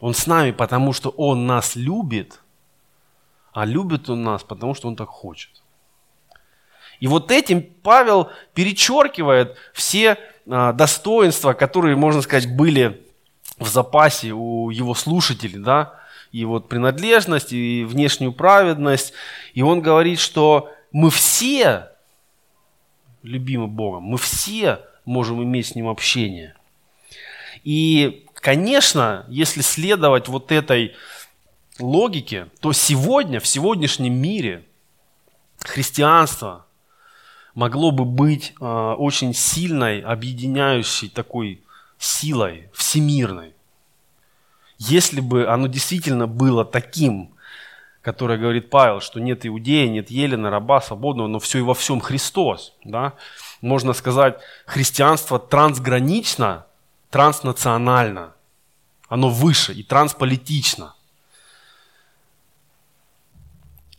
Он 0.00 0.14
с 0.14 0.26
нами, 0.26 0.52
потому 0.52 0.92
что 0.92 1.10
Он 1.10 1.46
нас 1.46 1.76
любит, 1.76 2.40
а 3.52 3.66
любит 3.66 4.08
Он 4.08 4.22
нас, 4.22 4.42
потому 4.42 4.74
что 4.74 4.88
Он 4.88 4.96
так 4.96 5.08
хочет. 5.08 5.50
И 7.00 7.08
вот 7.08 7.30
этим 7.30 7.62
Павел 7.62 8.30
перечеркивает 8.54 9.56
все 9.74 10.18
а, 10.48 10.72
достоинства, 10.72 11.52
которые, 11.52 11.96
можно 11.96 12.22
сказать, 12.22 12.56
были 12.56 13.04
в 13.58 13.66
запасе 13.66 14.30
у 14.30 14.70
его 14.70 14.94
слушателей, 14.94 15.58
да, 15.58 16.00
и 16.32 16.44
вот 16.44 16.68
принадлежность, 16.68 17.52
и 17.52 17.84
внешнюю 17.84 18.32
праведность. 18.32 19.12
И 19.52 19.62
он 19.62 19.82
говорит, 19.82 20.18
что 20.18 20.70
мы 20.90 21.10
все 21.10 21.88
любимы 23.22 23.68
Богом, 23.68 24.02
мы 24.04 24.18
все 24.18 24.80
можем 25.04 25.42
иметь 25.42 25.68
с 25.68 25.74
Ним 25.74 25.88
общение. 25.88 26.56
И, 27.64 28.26
конечно, 28.34 29.26
если 29.28 29.60
следовать 29.60 30.28
вот 30.28 30.50
этой 30.50 30.94
логике, 31.78 32.48
то 32.60 32.72
сегодня, 32.72 33.38
в 33.38 33.46
сегодняшнем 33.46 34.14
мире, 34.14 34.64
христианство 35.58 36.66
могло 37.54 37.90
бы 37.90 38.04
быть 38.04 38.54
э, 38.60 38.64
очень 38.64 39.34
сильной, 39.34 40.00
объединяющей 40.00 41.08
такой 41.08 41.62
силой, 41.98 42.70
всемирной. 42.74 43.54
Если 44.88 45.20
бы 45.20 45.46
оно 45.46 45.68
действительно 45.68 46.26
было 46.26 46.64
таким, 46.64 47.34
которое 48.00 48.36
говорит 48.36 48.68
Павел, 48.68 49.00
что 49.00 49.20
нет 49.20 49.46
иудея, 49.46 49.88
нет 49.88 50.10
елена, 50.10 50.50
раба, 50.50 50.80
свободного, 50.80 51.28
но 51.28 51.38
все 51.38 51.60
и 51.60 51.62
во 51.62 51.74
всем 51.74 52.00
Христос. 52.00 52.74
Да? 52.82 53.12
Можно 53.60 53.92
сказать, 53.92 54.40
христианство 54.66 55.38
трансгранично, 55.38 56.66
транснационально. 57.10 58.32
Оно 59.08 59.28
выше 59.28 59.72
и 59.72 59.84
трансполитично. 59.84 60.96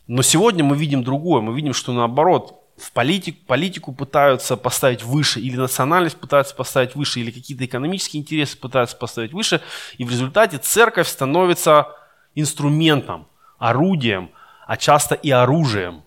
Но 0.08 0.22
сегодня 0.22 0.66
мы 0.66 0.76
видим 0.76 1.02
другое. 1.02 1.40
Мы 1.40 1.56
видим, 1.56 1.74
что 1.74 1.94
наоборот, 1.94 2.62
в 2.78 2.92
политик, 2.92 3.46
политику 3.46 3.94
пытаются 3.94 4.58
поставить 4.58 5.04
выше, 5.04 5.40
или 5.40 5.56
национальность 5.56 6.18
пытаются 6.18 6.56
поставить 6.56 6.96
выше, 6.96 7.20
или 7.20 7.32
какие-то 7.32 7.66
экономические 7.66 8.22
интересы 8.22 8.58
пытаются 8.58 8.98
поставить 8.98 9.34
выше, 9.34 9.62
и 9.98 10.06
в 10.06 10.10
результате 10.10 10.58
церковь 10.58 11.08
становится 11.08 11.88
инструментом, 12.36 13.28
орудием, 13.60 14.32
а 14.66 14.78
часто 14.78 15.16
и 15.16 15.30
оружием. 15.30 16.04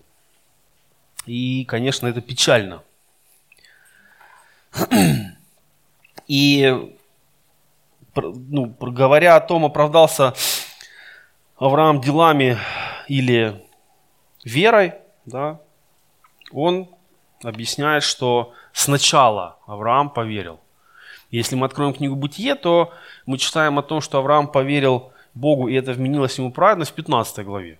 И, 1.25 1.65
конечно, 1.65 2.07
это 2.07 2.21
печально. 2.21 2.83
И 6.27 6.93
ну, 8.15 8.75
говоря 8.79 9.35
о 9.35 9.41
том, 9.41 9.65
оправдался 9.65 10.33
Авраам 11.57 12.01
делами 12.01 12.57
или 13.07 13.63
верой, 14.43 14.93
да, 15.25 15.61
он 16.51 16.89
объясняет, 17.43 18.03
что 18.03 18.53
сначала 18.73 19.57
Авраам 19.65 20.09
поверил. 20.09 20.59
Если 21.29 21.55
мы 21.55 21.65
откроем 21.65 21.93
книгу 21.93 22.15
Бытие, 22.15 22.55
то 22.55 22.93
мы 23.25 23.37
читаем 23.37 23.77
о 23.77 23.83
том, 23.83 24.01
что 24.01 24.17
Авраам 24.19 24.47
поверил 24.47 25.11
Богу, 25.33 25.67
и 25.67 25.75
это 25.75 25.91
вменилось 25.91 26.37
ему 26.37 26.51
праведность 26.51 26.91
в 26.91 26.95
15 26.95 27.45
главе. 27.45 27.79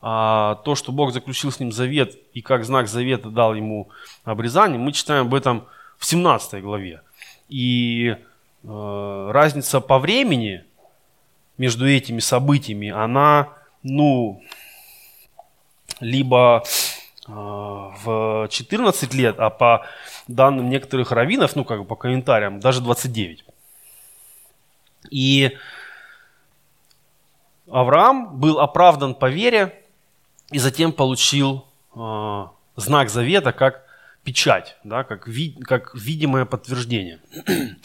А 0.00 0.56
то, 0.64 0.74
что 0.74 0.92
Бог 0.92 1.12
заключил 1.12 1.50
с 1.50 1.60
ним 1.60 1.72
завет, 1.72 2.16
и 2.34 2.42
как 2.42 2.64
знак 2.64 2.88
завета 2.88 3.30
дал 3.30 3.54
ему 3.54 3.88
обрезание, 4.22 4.78
мы 4.78 4.92
читаем 4.92 5.26
об 5.26 5.34
этом 5.34 5.66
в 5.98 6.04
17 6.04 6.62
главе. 6.62 7.00
И 7.48 8.16
э, 8.62 9.30
разница 9.32 9.80
по 9.80 9.98
времени 9.98 10.64
между 11.56 11.88
этими 11.88 12.20
событиями, 12.20 12.90
она, 12.90 13.48
ну, 13.82 14.42
либо 16.00 16.64
в 17.26 18.48
14 18.50 19.14
лет, 19.14 19.36
а 19.38 19.50
по 19.50 19.86
данным 20.28 20.68
некоторых 20.68 21.10
раввинов, 21.10 21.56
ну 21.56 21.64
как 21.64 21.80
бы 21.80 21.84
по 21.86 21.96
комментариям, 21.96 22.60
даже 22.60 22.80
29. 22.80 23.44
И 25.10 25.56
Авраам 27.70 28.38
был 28.38 28.60
оправдан 28.60 29.14
по 29.14 29.30
вере 29.30 29.84
и 30.50 30.58
затем 30.58 30.92
получил 30.92 31.64
э, 31.94 32.46
знак 32.76 33.08
завета 33.08 33.52
как 33.52 33.84
печать, 34.22 34.76
да, 34.84 35.04
как, 35.04 35.26
ви, 35.26 35.52
как 35.62 35.94
видимое 35.94 36.44
подтверждение. 36.44 37.20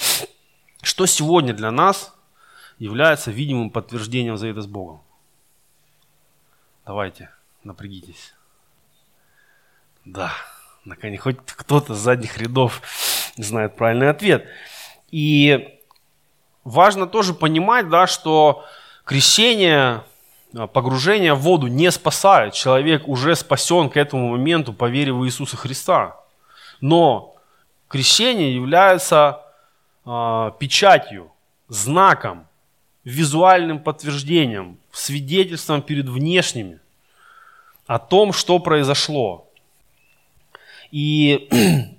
Что 0.82 1.06
сегодня 1.06 1.54
для 1.54 1.72
нас 1.72 2.14
является 2.78 3.32
видимым 3.32 3.70
подтверждением 3.70 4.38
завета 4.38 4.62
с 4.62 4.68
Богом? 4.68 5.02
Давайте, 6.86 7.30
напрягитесь. 7.64 8.34
Да, 10.12 10.32
наконец, 10.86 11.22
хоть 11.22 11.38
кто-то 11.46 11.94
с 11.94 12.00
задних 12.00 12.40
рядов 12.40 12.82
знает 13.38 13.76
правильный 13.76 14.10
ответ. 14.10 14.48
И 15.12 15.78
важно 16.64 17.06
тоже 17.06 17.36
понимать, 17.36 17.90
да, 17.90 18.08
что 18.08 18.66
крещение, 19.04 20.04
а, 20.56 20.66
погружение 20.66 21.36
в 21.36 21.42
воду 21.42 21.68
не 21.68 21.92
спасает. 21.92 22.56
Человек 22.56 23.08
уже 23.08 23.36
спасен 23.36 23.92
к 23.92 23.98
этому 23.98 24.30
моменту 24.30 24.74
по 24.74 24.90
вере 24.90 25.14
в 25.14 25.24
Иисуса 25.28 25.58
Христа. 25.58 26.16
Но 26.82 27.36
крещение 27.88 28.56
является 28.56 29.44
э, 30.06 30.52
печатью, 30.58 31.32
знаком, 31.68 32.48
визуальным 33.04 33.78
подтверждением, 33.78 34.80
свидетельством 34.92 35.84
перед 35.84 36.10
внешними 36.10 36.80
о 37.86 38.00
том, 38.00 38.34
что 38.34 38.58
произошло. 38.58 39.49
И 40.92 41.50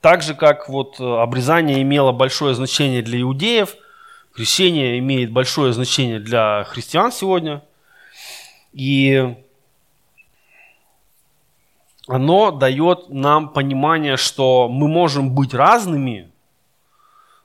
так 0.00 0.22
же, 0.22 0.34
как 0.34 0.68
вот 0.68 1.00
э, 1.00 1.04
обрезание 1.04 1.82
имело 1.82 2.12
большое 2.12 2.54
значение 2.54 3.02
для 3.02 3.20
иудеев, 3.20 3.76
крещение 4.34 4.98
имеет 4.98 5.32
большое 5.32 5.72
значение 5.72 6.20
для 6.20 6.64
христиан 6.64 7.12
сегодня. 7.12 7.62
И 8.72 9.36
оно 12.06 12.50
дает 12.50 13.08
нам 13.08 13.48
понимание, 13.48 14.16
что 14.16 14.68
мы 14.68 14.88
можем 14.88 15.34
быть 15.34 15.54
разными, 15.54 16.30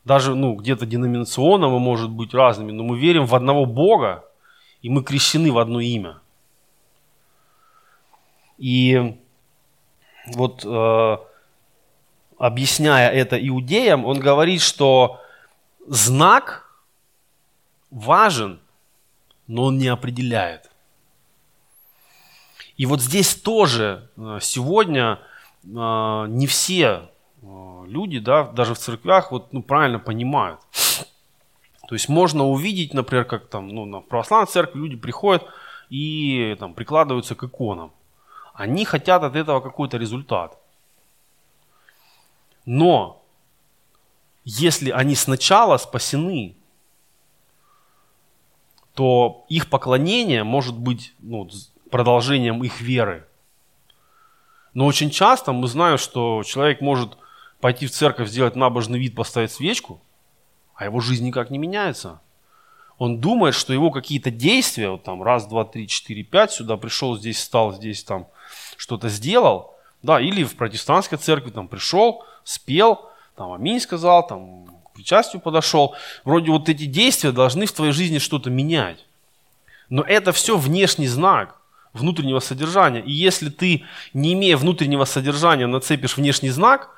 даже 0.03 0.35
ну, 0.35 0.53
где-то 0.53 0.85
деноминационно 0.85 1.67
мы 1.67 1.79
можем 1.79 2.15
быть 2.15 2.33
разными, 2.33 2.71
но 2.71 2.83
мы 2.83 2.97
верим 2.97 3.25
в 3.25 3.33
одного 3.33 3.65
Бога, 3.65 4.23
и 4.81 4.89
мы 4.89 5.03
крещены 5.03 5.51
в 5.51 5.57
одно 5.57 5.79
имя. 5.79 6.19
И 8.59 9.17
вот 10.27 10.65
э, 10.65 11.17
объясняя 12.37 13.09
это 13.09 13.35
иудеям, 13.47 14.05
он 14.05 14.19
говорит, 14.19 14.61
что 14.61 15.19
знак 15.87 16.65
важен, 17.91 18.59
но 19.47 19.65
он 19.65 19.77
не 19.77 19.87
определяет. 19.87 20.69
И 22.77 22.85
вот 22.85 23.01
здесь 23.01 23.35
тоже 23.35 24.09
э, 24.17 24.39
сегодня 24.41 25.19
э, 25.63 25.67
не 25.67 26.45
все 26.47 27.09
э, 27.41 27.83
люди, 27.87 28.19
да, 28.19 28.43
даже 28.43 28.73
в 28.73 28.79
церквях, 28.79 29.31
вот, 29.31 29.53
ну, 29.53 29.63
правильно 29.63 29.99
понимают. 29.99 30.59
То 31.87 31.95
есть 31.95 32.09
можно 32.09 32.45
увидеть, 32.45 32.93
например, 32.93 33.25
как 33.25 33.47
там, 33.47 33.69
ну, 33.69 33.85
на 33.85 34.01
православной 34.01 34.47
церкви 34.47 34.79
люди 34.79 34.95
приходят 34.97 35.45
и 35.89 36.57
там 36.59 36.73
прикладываются 36.73 37.35
к 37.35 37.43
иконам. 37.43 37.91
Они 38.55 38.85
хотят 38.85 39.21
от 39.21 39.35
этого 39.35 39.59
какой-то 39.59 39.97
результат. 39.97 40.57
Но 42.65 43.21
если 44.45 44.91
они 44.91 45.15
сначала 45.15 45.77
спасены, 45.77 46.55
то 48.93 49.45
их 49.49 49.69
поклонение 49.69 50.45
может 50.45 50.77
быть 50.77 51.13
ну, 51.19 51.49
продолжением 51.91 52.63
их 52.63 52.79
веры. 52.79 53.27
Но 54.73 54.85
очень 54.85 55.09
часто 55.09 55.51
мы 55.51 55.67
знаем, 55.67 55.97
что 55.97 56.41
человек 56.43 56.79
может 56.79 57.17
пойти 57.59 57.87
в 57.87 57.91
церковь, 57.91 58.29
сделать 58.29 58.55
набожный 58.55 58.99
вид, 58.99 59.15
поставить 59.15 59.51
свечку, 59.51 60.01
а 60.75 60.85
его 60.85 61.01
жизнь 61.01 61.25
никак 61.25 61.49
не 61.49 61.57
меняется. 61.57 62.21
Он 62.97 63.19
думает, 63.19 63.53
что 63.53 63.73
его 63.73 63.91
какие-то 63.91 64.31
действия, 64.31 64.91
вот 64.91 65.03
там 65.03 65.21
раз, 65.21 65.45
два, 65.45 65.65
три, 65.65 65.89
четыре, 65.89 66.23
пять, 66.23 66.51
сюда 66.51 66.77
пришел, 66.77 67.17
здесь 67.17 67.41
стал, 67.41 67.73
здесь 67.73 68.01
там 68.03 68.27
что-то 68.77 69.09
сделал, 69.09 69.75
да, 70.03 70.19
или 70.19 70.43
в 70.43 70.55
протестантской 70.55 71.17
церкви 71.17 71.49
там 71.49 71.67
пришел, 71.67 72.23
спел, 72.43 73.09
там 73.35 73.51
аминь 73.53 73.79
сказал, 73.79 74.25
там 74.25 74.67
к 74.85 74.93
причастию 74.93 75.41
подошел. 75.41 75.95
Вроде 76.23 76.51
вот 76.51 76.69
эти 76.69 76.85
действия 76.85 77.31
должны 77.31 77.65
в 77.65 77.71
твоей 77.71 77.91
жизни 77.91 78.19
что-то 78.19 78.49
менять. 78.49 79.05
Но 79.89 80.01
это 80.01 80.31
все 80.31 80.57
внешний 80.57 81.07
знак 81.07 81.59
внутреннего 81.93 82.39
содержания. 82.39 83.01
И 83.01 83.11
если 83.11 83.49
ты, 83.49 83.83
не 84.13 84.33
имея 84.33 84.57
внутреннего 84.57 85.05
содержания, 85.05 85.65
нацепишь 85.65 86.17
внешний 86.17 86.49
знак, 86.49 86.89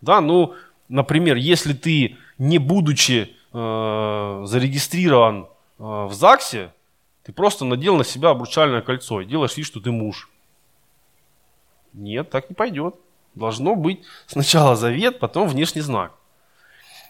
да, 0.00 0.20
ну, 0.20 0.54
например, 0.88 1.36
если 1.36 1.72
ты, 1.72 2.16
не 2.38 2.58
будучи 2.58 3.36
э, 3.52 4.42
зарегистрирован 4.46 5.44
э, 5.44 5.46
в 5.78 6.12
ЗАГСе, 6.12 6.72
ты 7.24 7.32
просто 7.32 7.64
надел 7.64 7.96
на 7.96 8.04
себя 8.04 8.30
обручальное 8.30 8.80
кольцо 8.80 9.20
и 9.20 9.26
делаешь 9.26 9.56
вид, 9.56 9.66
что 9.66 9.80
ты 9.80 9.92
муж. 9.92 10.28
Нет, 11.92 12.30
так 12.30 12.48
не 12.48 12.54
пойдет. 12.54 12.96
Должно 13.34 13.74
быть 13.74 14.02
сначала 14.26 14.76
завет, 14.76 15.18
потом 15.18 15.48
внешний 15.48 15.80
знак. 15.80 16.12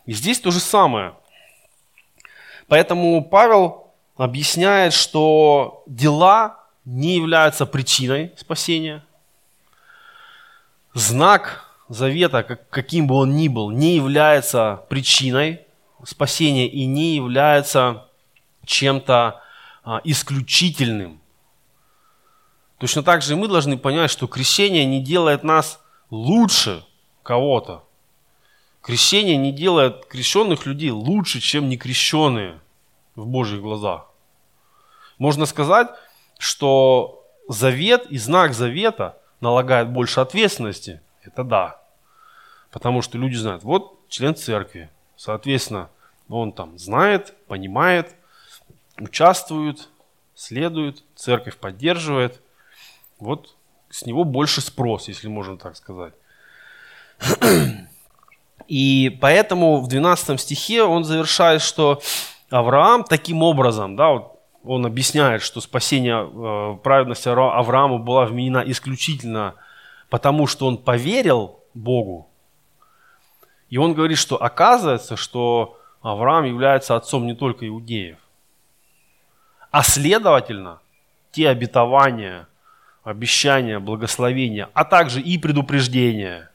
И 0.07 0.13
здесь 0.13 0.41
то 0.41 0.51
же 0.51 0.61
самое. 0.61 1.15
Поэтому 2.69 3.25
Павел 3.25 3.89
объясняет, 4.17 4.93
что 4.93 5.83
дела 5.87 6.61
не 6.85 7.17
являются 7.17 7.67
причиной 7.67 8.33
спасения. 8.37 9.05
Знак 10.95 11.69
завета, 11.89 12.43
каким 12.43 13.07
бы 13.07 13.15
он 13.15 13.37
ни 13.37 13.49
был, 13.49 13.71
не 13.71 13.97
является 13.97 14.85
причиной 14.89 15.61
спасения 16.05 16.69
и 16.69 16.85
не 16.87 17.15
является 17.15 18.09
чем-то 18.65 19.41
а, 19.85 20.01
исключительным. 20.05 21.22
Точно 22.83 23.05
так 23.05 23.23
же 23.23 23.37
мы 23.37 23.47
должны 23.47 23.79
понять, 23.79 24.11
что 24.11 24.27
крещение 24.27 24.85
не 24.85 25.01
делает 25.01 25.45
нас 25.45 25.81
лучше 26.11 26.85
кого-то. 27.23 27.85
Крещение 28.81 29.37
не 29.37 29.53
делает 29.53 30.05
крещенных 30.07 30.67
людей 30.67 30.91
лучше, 30.91 31.39
чем 31.39 31.69
некрещенные 31.69 32.59
в 33.15 33.25
Божьих 33.25 33.61
глазах. 33.61 34.11
Можно 35.19 35.47
сказать, 35.47 35.91
что 36.39 37.25
завет 37.49 38.07
и 38.07 38.19
знак 38.19 38.53
завета 38.53 39.17
налагает 39.41 39.89
больше 39.89 40.19
ответственности. 40.19 41.01
Это 41.23 41.45
да. 41.45 41.81
Потому 42.73 43.01
что 43.01 43.17
люди 43.17 43.37
знают, 43.37 43.63
вот 43.63 43.97
член 44.09 44.35
церкви. 44.35 44.91
Соответственно, 45.15 45.89
он 46.29 46.51
там 46.51 46.77
знает, 46.81 47.33
понимает, 47.47 48.17
участвует, 48.99 49.89
следует, 50.35 51.05
церковь 51.15 51.59
поддерживает. 51.59 52.42
Вот 53.23 53.55
с 53.89 54.05
него 54.05 54.25
больше 54.25 54.61
спрос, 54.61 55.07
если 55.09 55.29
можно 55.29 55.57
так 55.57 55.77
сказать. 55.77 56.15
И 58.67 59.17
поэтому 59.21 59.81
в 59.81 59.87
12 59.87 60.41
стихе 60.41 60.83
он 60.83 61.05
завершает, 61.05 61.63
что 61.63 62.01
Авраам 62.51 63.05
таким 63.05 63.43
образом, 63.43 63.95
да, 63.97 64.11
вот 64.11 64.41
он 64.65 64.87
объясняет, 64.87 65.43
что 65.43 65.61
спасение 65.61 66.25
э, 66.25 66.79
праведности 66.83 67.29
Аврааму 67.29 67.99
была 67.99 68.27
вменена 68.27 68.63
исключительно 68.67 69.55
потому, 70.11 70.47
что 70.47 70.67
он 70.67 70.79
поверил 70.79 71.61
Богу. 71.75 72.29
И 73.71 73.79
он 73.79 73.95
говорит, 73.95 74.19
что 74.19 74.43
оказывается, 74.43 75.17
что 75.17 75.79
Авраам 76.01 76.45
является 76.45 76.97
отцом 76.97 77.27
не 77.27 77.35
только 77.35 77.69
иудеев, 77.69 78.19
а 79.71 79.83
следовательно, 79.83 80.81
те 81.31 81.49
обетования, 81.49 82.49
обещания, 83.03 83.79
благословения, 83.79 84.69
а 84.75 84.85
также 84.85 85.21
и 85.21 85.39
предупреждения, 85.39 86.51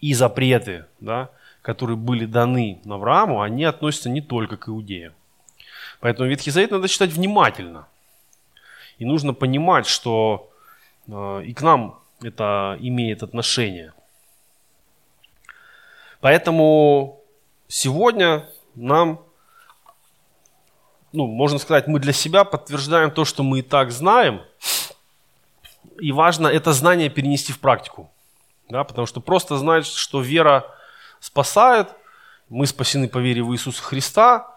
и 0.00 0.12
запреты, 0.14 0.86
да, 1.00 1.30
которые 1.62 1.96
были 1.96 2.26
даны 2.26 2.80
Аврааму, 2.86 3.40
они 3.40 3.64
относятся 3.64 4.10
не 4.10 4.20
только 4.20 4.56
к 4.56 4.68
иудеям. 4.68 5.14
Поэтому 6.00 6.28
Ветхий 6.28 6.50
Завет 6.50 6.70
надо 6.70 6.88
читать 6.88 7.10
внимательно. 7.10 7.88
И 8.98 9.04
нужно 9.06 9.32
понимать, 9.32 9.86
что 9.86 10.50
э, 11.08 11.42
и 11.46 11.54
к 11.54 11.62
нам 11.62 11.98
это 12.22 12.76
имеет 12.80 13.22
отношение. 13.22 13.94
Поэтому 16.20 17.20
сегодня 17.68 18.46
нам 18.74 19.20
ну, 21.14 21.26
можно 21.26 21.58
сказать, 21.58 21.86
мы 21.86 22.00
для 22.00 22.12
себя 22.12 22.42
подтверждаем 22.42 23.10
то, 23.10 23.24
что 23.24 23.44
мы 23.44 23.60
и 23.60 23.62
так 23.62 23.92
знаем. 23.92 24.42
И 26.00 26.12
важно 26.12 26.48
это 26.48 26.72
знание 26.72 27.08
перенести 27.08 27.52
в 27.52 27.58
практику. 27.58 28.10
Да, 28.68 28.84
потому 28.84 29.06
что 29.06 29.20
просто 29.20 29.56
знать, 29.58 29.86
что 29.86 30.20
вера 30.20 30.64
спасает, 31.20 31.88
мы 32.48 32.66
спасены 32.66 33.08
по 33.08 33.18
вере 33.18 33.42
в 33.42 33.52
Иисуса 33.52 33.82
Христа, 33.82 34.48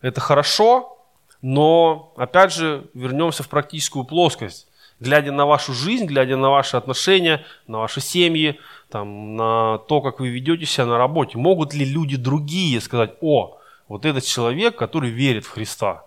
это 0.00 0.20
хорошо, 0.20 0.98
но, 1.42 2.12
опять 2.16 2.52
же, 2.52 2.88
вернемся 2.94 3.42
в 3.42 3.48
практическую 3.48 4.04
плоскость. 4.04 4.68
Глядя 5.00 5.30
на 5.30 5.46
вашу 5.46 5.72
жизнь, 5.72 6.06
глядя 6.06 6.36
на 6.36 6.50
ваши 6.50 6.76
отношения, 6.76 7.44
на 7.68 7.78
ваши 7.78 8.00
семьи, 8.00 8.58
там, 8.90 9.36
на 9.36 9.78
то, 9.78 10.00
как 10.00 10.18
вы 10.18 10.28
ведете 10.28 10.66
себя 10.66 10.86
на 10.86 10.98
работе, 10.98 11.38
могут 11.38 11.72
ли 11.72 11.84
люди 11.84 12.16
другие 12.16 12.80
сказать, 12.80 13.12
о, 13.20 13.58
вот 13.86 14.04
этот 14.04 14.24
человек, 14.24 14.76
который 14.76 15.10
верит 15.10 15.44
в 15.44 15.50
Христа. 15.50 16.04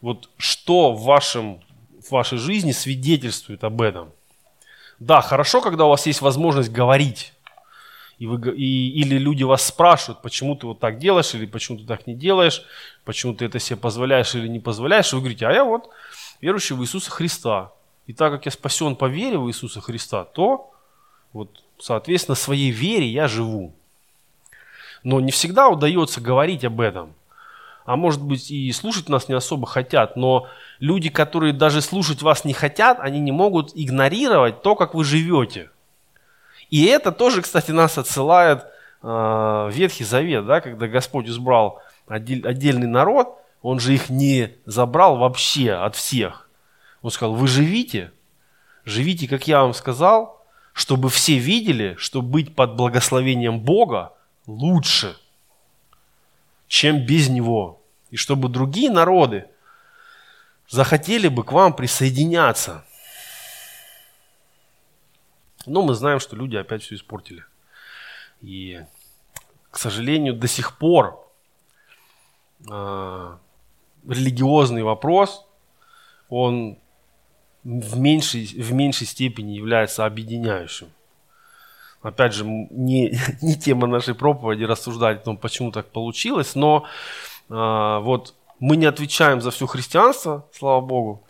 Вот 0.00 0.30
что 0.38 0.92
в, 0.92 1.04
вашем, 1.04 1.60
в 2.08 2.12
вашей 2.12 2.38
жизни 2.38 2.72
свидетельствует 2.72 3.64
об 3.64 3.80
этом? 3.80 4.10
Да, 4.98 5.20
хорошо, 5.20 5.60
когда 5.60 5.84
у 5.84 5.90
вас 5.90 6.06
есть 6.06 6.20
возможность 6.20 6.70
говорить. 6.70 7.32
И 8.18 8.26
вы, 8.26 8.52
и, 8.56 9.00
или 9.00 9.16
люди 9.16 9.44
вас 9.44 9.64
спрашивают, 9.64 10.22
почему 10.22 10.56
ты 10.56 10.66
вот 10.66 10.80
так 10.80 10.98
делаешь, 10.98 11.34
или 11.34 11.46
почему 11.46 11.78
ты 11.78 11.84
так 11.84 12.06
не 12.08 12.14
делаешь, 12.14 12.62
почему 13.04 13.32
ты 13.32 13.44
это 13.44 13.60
себе 13.60 13.76
позволяешь 13.76 14.34
или 14.34 14.48
не 14.48 14.58
позволяешь. 14.58 15.12
И 15.12 15.16
вы 15.16 15.22
говорите, 15.22 15.46
а 15.46 15.52
я 15.52 15.64
вот 15.64 15.88
верующий 16.40 16.74
в 16.74 16.82
Иисуса 16.82 17.10
Христа. 17.10 17.70
И 18.06 18.12
так 18.12 18.32
как 18.32 18.46
я 18.46 18.50
спасен 18.50 18.96
по 18.96 19.04
вере 19.04 19.38
в 19.38 19.48
Иисуса 19.48 19.80
Христа, 19.80 20.24
то 20.24 20.72
вот, 21.32 21.62
соответственно, 21.78 22.34
своей 22.34 22.70
вере 22.70 23.06
я 23.06 23.28
живу. 23.28 23.72
Но 25.04 25.20
не 25.20 25.30
всегда 25.30 25.68
удается 25.68 26.20
говорить 26.20 26.64
об 26.64 26.80
этом. 26.80 27.14
А 27.84 27.96
может 27.96 28.20
быть 28.20 28.50
и 28.50 28.70
слушать 28.72 29.08
нас 29.08 29.28
не 29.28 29.34
особо 29.34 29.66
хотят, 29.66 30.16
но 30.16 30.48
люди, 30.80 31.10
которые 31.10 31.52
даже 31.52 31.82
слушать 31.82 32.22
вас 32.22 32.44
не 32.44 32.52
хотят, 32.52 32.98
они 33.00 33.20
не 33.20 33.32
могут 33.32 33.72
игнорировать 33.74 34.62
то, 34.62 34.74
как 34.76 34.94
вы 34.94 35.04
живете. 35.04 35.70
И 36.70 36.84
это 36.84 37.12
тоже, 37.12 37.42
кстати, 37.42 37.70
нас 37.70 37.98
отсылает 37.98 38.64
э, 39.02 39.70
Ветхий 39.72 40.04
Завет, 40.04 40.46
да, 40.46 40.60
когда 40.60 40.86
Господь 40.86 41.28
избрал 41.28 41.80
отдель, 42.06 42.46
отдельный 42.46 42.86
народ, 42.86 43.38
Он 43.62 43.80
же 43.80 43.94
их 43.94 44.10
не 44.10 44.54
забрал 44.66 45.16
вообще 45.16 45.72
от 45.72 45.96
всех. 45.96 46.48
Он 47.02 47.10
сказал, 47.10 47.34
вы 47.34 47.48
живите, 47.48 48.12
живите, 48.84 49.28
как 49.28 49.46
я 49.48 49.62
вам 49.62 49.72
сказал, 49.74 50.44
чтобы 50.72 51.08
все 51.10 51.38
видели, 51.38 51.96
что 51.98 52.22
быть 52.22 52.54
под 52.54 52.76
благословением 52.76 53.60
Бога 53.60 54.12
лучше, 54.46 55.16
чем 56.68 57.04
без 57.04 57.28
него. 57.28 57.80
И 58.10 58.16
чтобы 58.16 58.48
другие 58.48 58.90
народы 58.90 59.46
захотели 60.68 61.28
бы 61.28 61.44
к 61.44 61.52
вам 61.52 61.72
присоединяться. 61.74 62.84
Но 65.66 65.82
мы 65.82 65.94
знаем, 65.94 66.20
что 66.20 66.36
люди 66.36 66.56
опять 66.56 66.82
все 66.82 66.94
испортили. 66.94 67.44
И, 68.40 68.84
к 69.70 69.78
сожалению, 69.78 70.34
до 70.34 70.46
сих 70.46 70.78
пор 70.78 71.26
э, 72.70 73.36
религиозный 74.06 74.82
вопрос, 74.82 75.46
он 76.28 76.78
в 77.64 77.98
меньшей, 77.98 78.46
в 78.46 78.72
меньшей 78.72 79.06
степени 79.06 79.52
является 79.52 80.06
объединяющим 80.06 80.88
опять 82.02 82.34
же, 82.34 82.44
не, 82.44 83.18
не 83.42 83.54
тема 83.56 83.86
нашей 83.86 84.14
проповеди 84.14 84.64
рассуждать 84.64 85.18
о 85.18 85.24
том, 85.24 85.36
почему 85.36 85.72
так 85.72 85.90
получилось, 85.90 86.54
но 86.54 86.86
э, 87.48 87.98
вот 88.02 88.34
мы 88.60 88.76
не 88.76 88.86
отвечаем 88.86 89.40
за 89.40 89.50
все 89.50 89.66
христианство, 89.66 90.46
слава 90.52 90.80
Богу, 90.80 91.24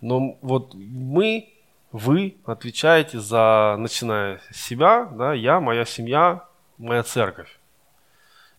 но 0.00 0.38
вот 0.40 0.74
мы, 0.74 1.52
вы 1.92 2.36
отвечаете 2.44 3.20
за, 3.20 3.76
начиная 3.78 4.40
с 4.50 4.56
себя, 4.56 5.04
да, 5.04 5.34
я, 5.34 5.60
моя 5.60 5.84
семья, 5.84 6.44
моя 6.78 7.02
церковь. 7.02 7.58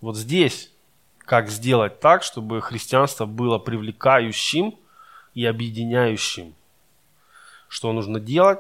Вот 0.02 0.18
здесь, 0.18 0.72
как 1.20 1.50
сделать 1.50 2.00
так, 2.00 2.24
чтобы 2.24 2.62
христианство 2.62 3.26
было 3.26 3.58
привлекающим 3.58 4.76
и 5.34 5.46
объединяющим. 5.46 6.54
Что 7.68 7.94
нужно 7.94 8.20
делать, 8.20 8.60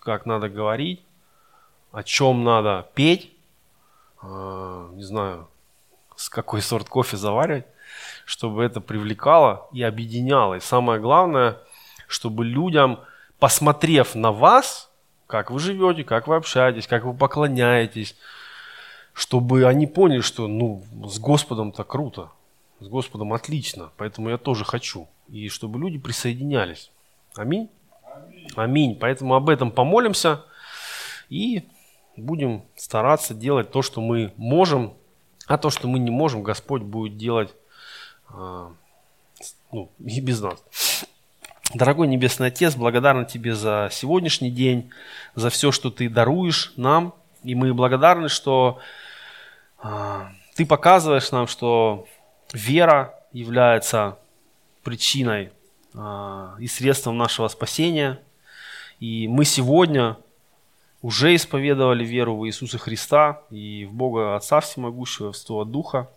как 0.00 0.26
надо 0.26 0.48
говорить, 0.48 1.02
о 1.92 2.02
чем 2.02 2.44
надо 2.44 2.88
петь, 2.94 3.32
э, 4.22 4.88
не 4.94 5.02
знаю, 5.02 5.48
с 6.16 6.28
какой 6.28 6.60
сорт 6.60 6.88
кофе 6.88 7.16
заваривать, 7.16 7.66
чтобы 8.28 8.62
это 8.62 8.82
привлекало 8.82 9.68
и 9.72 9.82
объединяло. 9.82 10.56
И 10.56 10.60
самое 10.60 11.00
главное, 11.00 11.56
чтобы 12.08 12.44
людям, 12.44 13.00
посмотрев 13.38 14.14
на 14.14 14.32
вас, 14.32 14.90
как 15.26 15.50
вы 15.50 15.58
живете, 15.58 16.04
как 16.04 16.28
вы 16.28 16.36
общаетесь, 16.36 16.86
как 16.86 17.04
вы 17.04 17.14
поклоняетесь, 17.14 18.16
чтобы 19.14 19.64
они 19.64 19.86
поняли, 19.86 20.20
что 20.20 20.46
ну, 20.46 20.84
с 21.06 21.18
Господом-то 21.18 21.84
круто, 21.84 22.30
с 22.80 22.88
Господом 22.88 23.32
отлично, 23.32 23.92
поэтому 23.96 24.28
я 24.28 24.36
тоже 24.36 24.66
хочу. 24.66 25.08
И 25.28 25.48
чтобы 25.48 25.78
люди 25.78 25.96
присоединялись. 25.96 26.90
Аминь. 27.34 27.70
Аминь. 28.04 28.48
Аминь. 28.56 28.98
Поэтому 29.00 29.36
об 29.36 29.48
этом 29.48 29.70
помолимся 29.70 30.44
и 31.30 31.66
будем 32.14 32.62
стараться 32.76 33.32
делать 33.32 33.70
то, 33.70 33.80
что 33.80 34.02
мы 34.02 34.34
можем, 34.36 34.92
а 35.46 35.56
то, 35.56 35.70
что 35.70 35.88
мы 35.88 35.98
не 35.98 36.10
можем, 36.10 36.42
Господь 36.42 36.82
будет 36.82 37.16
делать 37.16 37.54
ну, 38.32 39.90
и 40.04 40.20
без 40.20 40.40
нас. 40.40 40.62
Дорогой 41.74 42.08
Небесный 42.08 42.46
Отец, 42.46 42.74
благодарны 42.76 43.26
Тебе 43.26 43.54
за 43.54 43.90
сегодняшний 43.92 44.50
день, 44.50 44.90
за 45.34 45.50
все, 45.50 45.70
что 45.70 45.90
Ты 45.90 46.08
даруешь 46.08 46.72
нам. 46.76 47.14
И 47.42 47.54
мы 47.54 47.74
благодарны, 47.74 48.30
что 48.30 48.78
э, 49.82 50.20
Ты 50.56 50.64
показываешь 50.64 51.30
нам, 51.30 51.46
что 51.46 52.06
вера 52.54 53.14
является 53.32 54.18
причиной 54.82 55.52
э, 55.92 56.50
и 56.58 56.66
средством 56.66 57.18
нашего 57.18 57.48
спасения. 57.48 58.18
И 58.98 59.28
мы 59.28 59.44
сегодня 59.44 60.16
уже 61.02 61.34
исповедовали 61.34 62.04
веру 62.04 62.36
в 62.38 62.46
Иисуса 62.46 62.78
Христа 62.78 63.42
и 63.50 63.84
в 63.84 63.92
Бога 63.92 64.36
Отца 64.36 64.60
Всемогущего, 64.60 65.32
в 65.32 65.36
Святого 65.36 65.66
Духа. 65.66 66.08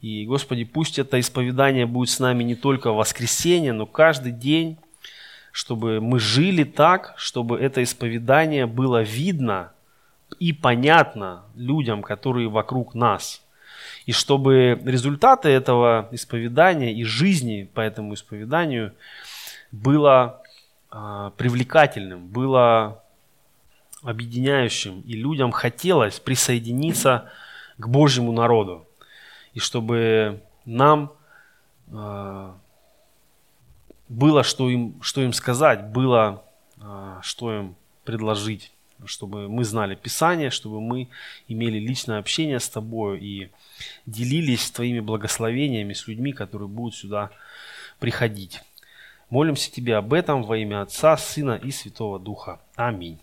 И, 0.00 0.24
Господи, 0.24 0.64
пусть 0.64 0.98
это 0.98 1.20
исповедание 1.20 1.84
будет 1.84 2.08
с 2.08 2.18
нами 2.20 2.42
не 2.42 2.54
только 2.54 2.92
в 2.92 2.96
воскресенье, 2.96 3.72
но 3.72 3.84
каждый 3.84 4.32
день, 4.32 4.78
чтобы 5.52 6.00
мы 6.00 6.18
жили 6.18 6.64
так, 6.64 7.14
чтобы 7.18 7.58
это 7.58 7.82
исповедание 7.82 8.66
было 8.66 9.02
видно 9.02 9.72
и 10.38 10.52
понятно 10.52 11.44
людям, 11.54 12.02
которые 12.02 12.48
вокруг 12.48 12.94
нас. 12.94 13.42
И 14.06 14.12
чтобы 14.12 14.80
результаты 14.84 15.50
этого 15.50 16.08
исповедания 16.12 16.94
и 16.94 17.04
жизни 17.04 17.68
по 17.74 17.80
этому 17.80 18.14
исповеданию 18.14 18.94
было 19.70 20.42
э, 20.90 21.30
привлекательным, 21.36 22.26
было 22.26 23.02
объединяющим, 24.02 25.02
и 25.02 25.12
людям 25.12 25.52
хотелось 25.52 26.20
присоединиться 26.20 27.30
к 27.76 27.86
Божьему 27.86 28.32
народу 28.32 28.86
и 29.54 29.58
чтобы 29.58 30.42
нам 30.64 31.12
э, 31.88 32.52
было, 34.08 34.42
что 34.42 34.68
им, 34.68 35.00
что 35.02 35.22
им 35.22 35.32
сказать, 35.32 35.86
было, 35.86 36.44
э, 36.80 37.18
что 37.22 37.54
им 37.54 37.76
предложить, 38.04 38.72
чтобы 39.04 39.48
мы 39.48 39.64
знали 39.64 39.94
Писание, 39.94 40.50
чтобы 40.50 40.80
мы 40.80 41.08
имели 41.48 41.78
личное 41.78 42.18
общение 42.18 42.58
с 42.58 42.68
Тобой 42.68 43.20
и 43.20 43.50
делились 44.06 44.70
Твоими 44.70 45.00
благословениями 45.00 45.92
с 45.92 46.06
людьми, 46.08 46.32
которые 46.32 46.68
будут 46.68 46.94
сюда 46.94 47.30
приходить. 47.98 48.60
Молимся 49.30 49.70
Тебе 49.70 49.96
об 49.96 50.12
этом 50.12 50.42
во 50.42 50.58
имя 50.58 50.82
Отца, 50.82 51.16
Сына 51.16 51.60
и 51.62 51.70
Святого 51.70 52.18
Духа. 52.18 52.60
Аминь. 52.74 53.20